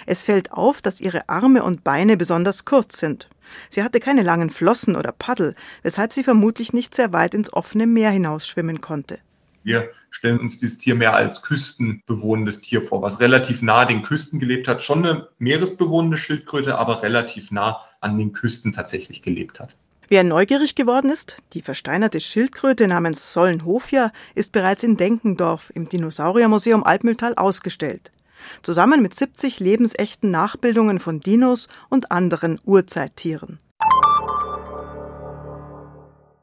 Es 0.07 0.23
fällt 0.23 0.51
auf, 0.51 0.81
dass 0.81 0.99
ihre 0.99 1.29
Arme 1.29 1.61
und 1.61 1.83
Beine 1.83 2.17
besonders 2.17 2.65
kurz 2.65 2.97
sind. 2.97 3.29
Sie 3.69 3.83
hatte 3.83 3.99
keine 3.99 4.23
langen 4.23 4.49
Flossen 4.49 4.95
oder 4.95 5.11
Paddel, 5.11 5.53
weshalb 5.83 6.11
sie 6.11 6.23
vermutlich 6.23 6.73
nicht 6.73 6.95
sehr 6.95 7.13
weit 7.13 7.35
ins 7.35 7.53
offene 7.53 7.85
Meer 7.85 8.09
hinausschwimmen 8.09 8.81
konnte. 8.81 9.19
Wir 9.63 9.91
stellen 10.09 10.39
uns 10.39 10.57
dieses 10.57 10.79
Tier 10.79 10.95
mehr 10.95 11.13
als 11.13 11.43
küstenbewohnendes 11.43 12.61
Tier 12.61 12.81
vor, 12.81 13.03
was 13.03 13.19
relativ 13.19 13.61
nah 13.61 13.85
den 13.85 14.01
Küsten 14.01 14.39
gelebt 14.39 14.67
hat. 14.67 14.81
Schon 14.81 15.05
eine 15.05 15.27
meeresbewohnende 15.37 16.17
Schildkröte, 16.17 16.79
aber 16.79 17.03
relativ 17.03 17.51
nah 17.51 17.81
an 18.01 18.17
den 18.17 18.33
Küsten 18.33 18.73
tatsächlich 18.73 19.21
gelebt 19.21 19.59
hat. 19.59 19.75
Wer 20.09 20.23
neugierig 20.23 20.75
geworden 20.75 21.11
ist, 21.11 21.37
die 21.53 21.61
versteinerte 21.61 22.19
Schildkröte 22.19 22.87
namens 22.87 23.33
Sollenhofia 23.33 24.11
ist 24.35 24.51
bereits 24.51 24.83
in 24.83 24.97
Denkendorf 24.97 25.71
im 25.75 25.89
Dinosauriermuseum 25.89 26.83
Altmühltal 26.83 27.35
ausgestellt 27.35 28.11
zusammen 28.61 29.01
mit 29.01 29.13
70 29.13 29.59
lebensechten 29.59 30.31
Nachbildungen 30.31 30.99
von 30.99 31.19
Dinos 31.19 31.67
und 31.89 32.11
anderen 32.11 32.59
Urzeittieren. 32.65 33.59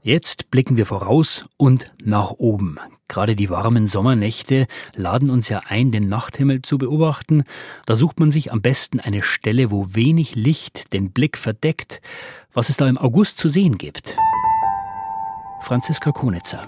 Jetzt 0.03 0.51
blicken 0.51 0.77
wir 0.77 0.85
voraus 0.85 1.47
und 1.57 1.95
nach 2.03 2.33
oben. 2.33 2.79
Gerade 3.09 3.37
die 3.37 3.49
warmen 3.49 3.87
Sommernächte 3.87 4.67
laden 4.95 5.31
uns 5.31 5.49
ja 5.49 5.63
ein, 5.67 5.93
den 5.93 6.11
Nachthimmel 6.11 6.61
zu 6.61 6.77
beobachten. 6.77 7.45
Da 7.87 7.97
sucht 7.97 8.21
man 8.21 8.31
sich 8.31 8.53
am 8.53 8.61
besten 8.61 9.01
eine 9.01 9.23
Stelle, 9.23 9.71
wo 9.71 9.95
wenig 9.95 10.35
Licht 10.35 10.93
den 10.93 11.13
Blick 11.13 11.39
verdeckt, 11.39 12.03
was 12.55 12.69
es 12.69 12.77
da 12.77 12.89
im 12.89 12.97
August 12.97 13.39
zu 13.39 13.49
sehen 13.49 13.79
gibt. 13.79 14.17
Franziska 15.61 16.13
Konitzer. 16.13 16.67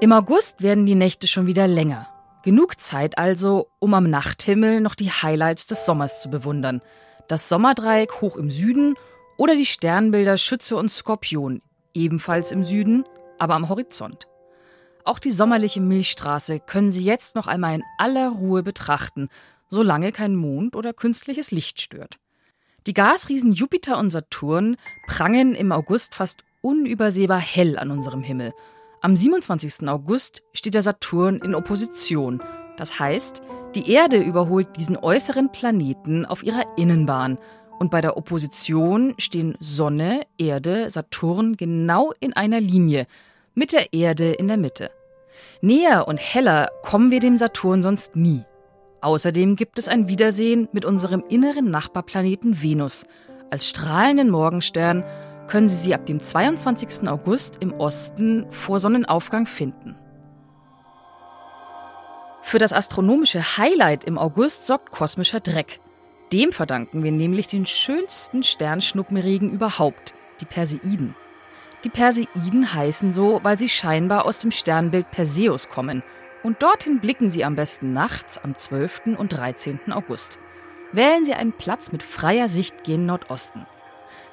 Im 0.00 0.12
August 0.12 0.62
werden 0.62 0.84
die 0.84 0.94
Nächte 0.94 1.26
schon 1.26 1.46
wieder 1.46 1.66
länger. 1.66 2.08
Genug 2.44 2.78
Zeit 2.78 3.18
also, 3.18 3.68
um 3.78 3.94
am 3.94 4.10
Nachthimmel 4.10 4.80
noch 4.80 4.94
die 4.94 5.10
Highlights 5.10 5.66
des 5.66 5.86
Sommers 5.86 6.20
zu 6.20 6.28
bewundern. 6.28 6.82
Das 7.28 7.48
Sommerdreieck 7.48 8.20
hoch 8.20 8.36
im 8.36 8.50
Süden 8.50 8.94
oder 9.38 9.56
die 9.56 9.66
Sternbilder 9.66 10.36
Schütze 10.36 10.76
und 10.76 10.92
Skorpion, 10.92 11.62
ebenfalls 11.94 12.52
im 12.52 12.62
Süden, 12.62 13.04
aber 13.38 13.54
am 13.54 13.68
Horizont. 13.68 14.28
Auch 15.04 15.18
die 15.18 15.30
sommerliche 15.30 15.80
Milchstraße 15.80 16.60
können 16.60 16.92
Sie 16.92 17.04
jetzt 17.04 17.34
noch 17.34 17.46
einmal 17.46 17.76
in 17.76 17.84
aller 17.98 18.28
Ruhe 18.28 18.62
betrachten, 18.62 19.28
solange 19.68 20.12
kein 20.12 20.36
Mond 20.36 20.76
oder 20.76 20.92
künstliches 20.92 21.50
Licht 21.50 21.80
stört. 21.80 22.18
Die 22.86 22.94
Gasriesen 22.94 23.52
Jupiter 23.52 23.98
und 23.98 24.10
Saturn 24.10 24.76
prangen 25.08 25.56
im 25.56 25.72
August 25.72 26.14
fast 26.14 26.44
unübersehbar 26.60 27.40
hell 27.40 27.78
an 27.78 27.90
unserem 27.90 28.22
Himmel. 28.22 28.54
Am 29.00 29.16
27. 29.16 29.88
August 29.88 30.44
steht 30.52 30.74
der 30.74 30.82
Saturn 30.82 31.36
in 31.38 31.56
Opposition. 31.56 32.40
Das 32.76 33.00
heißt, 33.00 33.42
die 33.74 33.90
Erde 33.90 34.18
überholt 34.18 34.68
diesen 34.76 34.96
äußeren 34.96 35.50
Planeten 35.50 36.26
auf 36.26 36.44
ihrer 36.44 36.78
Innenbahn 36.78 37.38
und 37.80 37.90
bei 37.90 38.00
der 38.00 38.16
Opposition 38.16 39.14
stehen 39.18 39.56
Sonne, 39.58 40.22
Erde, 40.38 40.88
Saturn 40.88 41.56
genau 41.56 42.12
in 42.20 42.34
einer 42.34 42.60
Linie, 42.60 43.06
mit 43.54 43.72
der 43.72 43.92
Erde 43.92 44.32
in 44.32 44.46
der 44.46 44.58
Mitte. 44.58 44.92
Näher 45.60 46.06
und 46.06 46.18
heller 46.18 46.68
kommen 46.82 47.10
wir 47.10 47.18
dem 47.18 47.36
Saturn 47.36 47.82
sonst 47.82 48.14
nie. 48.14 48.44
Außerdem 49.06 49.54
gibt 49.54 49.78
es 49.78 49.86
ein 49.86 50.08
Wiedersehen 50.08 50.68
mit 50.72 50.84
unserem 50.84 51.22
inneren 51.28 51.70
Nachbarplaneten 51.70 52.60
Venus. 52.60 53.06
Als 53.52 53.68
strahlenden 53.68 54.30
Morgenstern 54.30 55.04
können 55.46 55.68
Sie 55.68 55.76
sie 55.76 55.94
ab 55.94 56.06
dem 56.06 56.20
22. 56.20 57.08
August 57.08 57.58
im 57.60 57.72
Osten 57.74 58.50
vor 58.50 58.80
Sonnenaufgang 58.80 59.46
finden. 59.46 59.94
Für 62.42 62.58
das 62.58 62.72
astronomische 62.72 63.56
Highlight 63.56 64.02
im 64.02 64.18
August 64.18 64.66
sorgt 64.66 64.90
kosmischer 64.90 65.38
Dreck. 65.38 65.78
Dem 66.32 66.50
verdanken 66.50 67.04
wir 67.04 67.12
nämlich 67.12 67.46
den 67.46 67.64
schönsten 67.64 68.42
Sternschnuppenregen 68.42 69.52
überhaupt, 69.52 70.14
die 70.40 70.46
Perseiden. 70.46 71.14
Die 71.84 71.90
Perseiden 71.90 72.74
heißen 72.74 73.12
so, 73.12 73.38
weil 73.44 73.56
sie 73.56 73.68
scheinbar 73.68 74.24
aus 74.24 74.40
dem 74.40 74.50
Sternbild 74.50 75.12
Perseus 75.12 75.68
kommen. 75.68 76.02
Und 76.46 76.62
dorthin 76.62 77.00
blicken 77.00 77.28
Sie 77.28 77.44
am 77.44 77.56
besten 77.56 77.92
nachts 77.92 78.38
am 78.38 78.56
12. 78.56 79.16
und 79.18 79.30
13. 79.36 79.90
August. 79.90 80.38
Wählen 80.92 81.24
Sie 81.24 81.34
einen 81.34 81.52
Platz 81.52 81.90
mit 81.90 82.04
freier 82.04 82.48
Sicht 82.48 82.84
gen 82.84 83.04
Nordosten. 83.04 83.66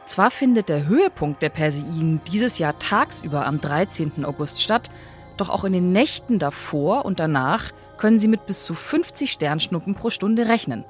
Zwar 0.05 0.29
findet 0.29 0.69
der 0.69 0.85
Höhepunkt 0.85 1.41
der 1.41 1.49
Perseiden 1.49 2.21
dieses 2.31 2.59
Jahr 2.59 2.77
tagsüber 2.77 3.47
am 3.47 3.59
13. 3.59 4.25
August 4.25 4.61
statt, 4.61 4.91
doch 5.37 5.49
auch 5.49 5.63
in 5.63 5.73
den 5.73 5.91
Nächten 5.91 6.37
davor 6.37 7.03
und 7.05 7.19
danach 7.19 7.71
können 7.97 8.19
Sie 8.19 8.27
mit 8.27 8.45
bis 8.45 8.63
zu 8.63 8.75
50 8.75 9.31
Sternschnuppen 9.31 9.95
pro 9.95 10.11
Stunde 10.11 10.47
rechnen. 10.47 10.85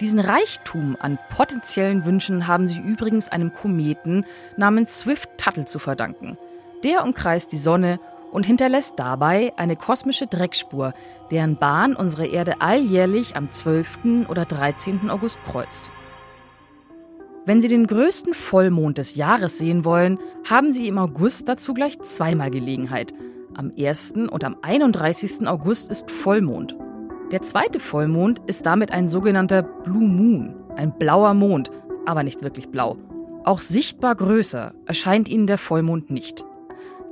Diesen 0.00 0.20
Reichtum 0.20 0.98
an 1.00 1.18
potenziellen 1.34 2.04
Wünschen 2.04 2.46
haben 2.46 2.66
sie 2.66 2.78
übrigens 2.78 3.30
einem 3.30 3.54
Kometen 3.54 4.26
namens 4.58 4.98
Swift-Tuttle 4.98 5.64
zu 5.64 5.78
verdanken. 5.78 6.36
Der 6.84 7.04
umkreist 7.04 7.52
die 7.52 7.56
Sonne 7.56 7.98
und 8.32 8.46
hinterlässt 8.46 8.94
dabei 8.98 9.52
eine 9.56 9.76
kosmische 9.76 10.26
Dreckspur, 10.26 10.94
deren 11.30 11.56
Bahn 11.56 11.94
unsere 11.94 12.26
Erde 12.26 12.60
alljährlich 12.60 13.36
am 13.36 13.50
12. 13.50 14.26
oder 14.28 14.44
13. 14.44 15.10
August 15.10 15.38
kreuzt. 15.44 15.92
Wenn 17.44 17.60
Sie 17.60 17.68
den 17.68 17.86
größten 17.86 18.34
Vollmond 18.34 18.98
des 18.98 19.16
Jahres 19.16 19.58
sehen 19.58 19.84
wollen, 19.84 20.18
haben 20.48 20.72
Sie 20.72 20.88
im 20.88 20.98
August 20.98 21.48
dazu 21.48 21.74
gleich 21.74 22.00
zweimal 22.00 22.50
Gelegenheit. 22.50 23.12
Am 23.54 23.70
1. 23.76 24.12
und 24.30 24.44
am 24.44 24.56
31. 24.62 25.46
August 25.46 25.90
ist 25.90 26.10
Vollmond. 26.10 26.74
Der 27.32 27.42
zweite 27.42 27.80
Vollmond 27.80 28.40
ist 28.46 28.64
damit 28.64 28.92
ein 28.92 29.08
sogenannter 29.08 29.62
Blue 29.62 30.06
Moon, 30.06 30.54
ein 30.76 30.96
blauer 30.96 31.34
Mond, 31.34 31.70
aber 32.06 32.22
nicht 32.22 32.42
wirklich 32.42 32.68
blau. 32.68 32.96
Auch 33.44 33.60
sichtbar 33.60 34.14
größer 34.14 34.72
erscheint 34.86 35.28
Ihnen 35.28 35.46
der 35.46 35.58
Vollmond 35.58 36.10
nicht. 36.10 36.44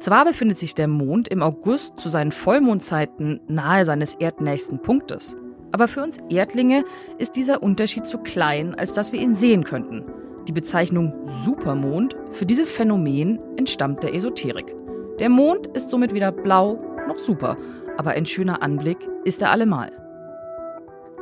Zwar 0.01 0.25
befindet 0.25 0.57
sich 0.57 0.75
der 0.75 0.89
Mond 0.89 1.29
im 1.29 1.43
August 1.43 2.01
zu 2.01 2.09
seinen 2.09 2.33
Vollmondzeiten 2.33 3.41
nahe 3.49 3.85
seines 3.85 4.15
erdnächsten 4.15 4.81
Punktes, 4.81 5.37
aber 5.73 5.89
für 5.89 6.03
uns 6.03 6.17
Erdlinge 6.31 6.85
ist 7.19 7.37
dieser 7.37 7.63
Unterschied 7.63 8.07
zu 8.07 8.17
klein, 8.19 8.75
als 8.75 8.95
dass 8.95 9.13
wir 9.13 9.21
ihn 9.21 9.35
sehen 9.35 9.63
könnten. 9.63 10.05
Die 10.49 10.53
Bezeichnung 10.53 11.15
Supermond 11.45 12.17
für 12.33 12.47
dieses 12.47 12.71
Phänomen 12.71 13.39
entstammt 13.59 14.03
der 14.03 14.15
Esoterik. 14.15 14.75
Der 15.19 15.29
Mond 15.29 15.67
ist 15.69 15.91
somit 15.91 16.15
weder 16.15 16.33
blau 16.33 16.83
noch 17.07 17.19
super, 17.19 17.59
aber 17.99 18.13
ein 18.13 18.25
schöner 18.25 18.63
Anblick 18.63 19.07
ist 19.25 19.43
er 19.43 19.51
allemal. 19.51 19.93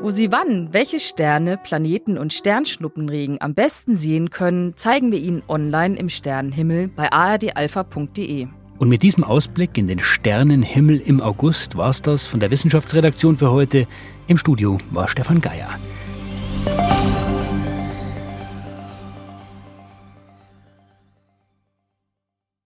Wo 0.00 0.10
Sie 0.10 0.30
wann 0.30 0.72
welche 0.72 1.00
Sterne, 1.00 1.58
Planeten 1.58 2.16
und 2.16 2.32
Sternschnuppenregen 2.32 3.40
am 3.40 3.54
besten 3.54 3.96
sehen 3.96 4.30
können, 4.30 4.76
zeigen 4.76 5.10
wir 5.10 5.18
Ihnen 5.18 5.42
online 5.48 5.98
im 5.98 6.08
Sternenhimmel 6.08 6.86
bei 6.86 7.10
ardalpha.de. 7.10 8.46
Und 8.78 8.88
mit 8.88 9.02
diesem 9.02 9.24
Ausblick 9.24 9.76
in 9.76 9.88
den 9.88 9.98
Sternenhimmel 9.98 11.00
im 11.00 11.20
August 11.20 11.76
war 11.76 11.90
es 11.90 12.00
das 12.00 12.26
von 12.26 12.38
der 12.38 12.50
Wissenschaftsredaktion 12.50 13.36
für 13.36 13.50
heute. 13.50 13.86
Im 14.28 14.38
Studio 14.38 14.78
war 14.90 15.08
Stefan 15.08 15.40
Geier. 15.40 15.78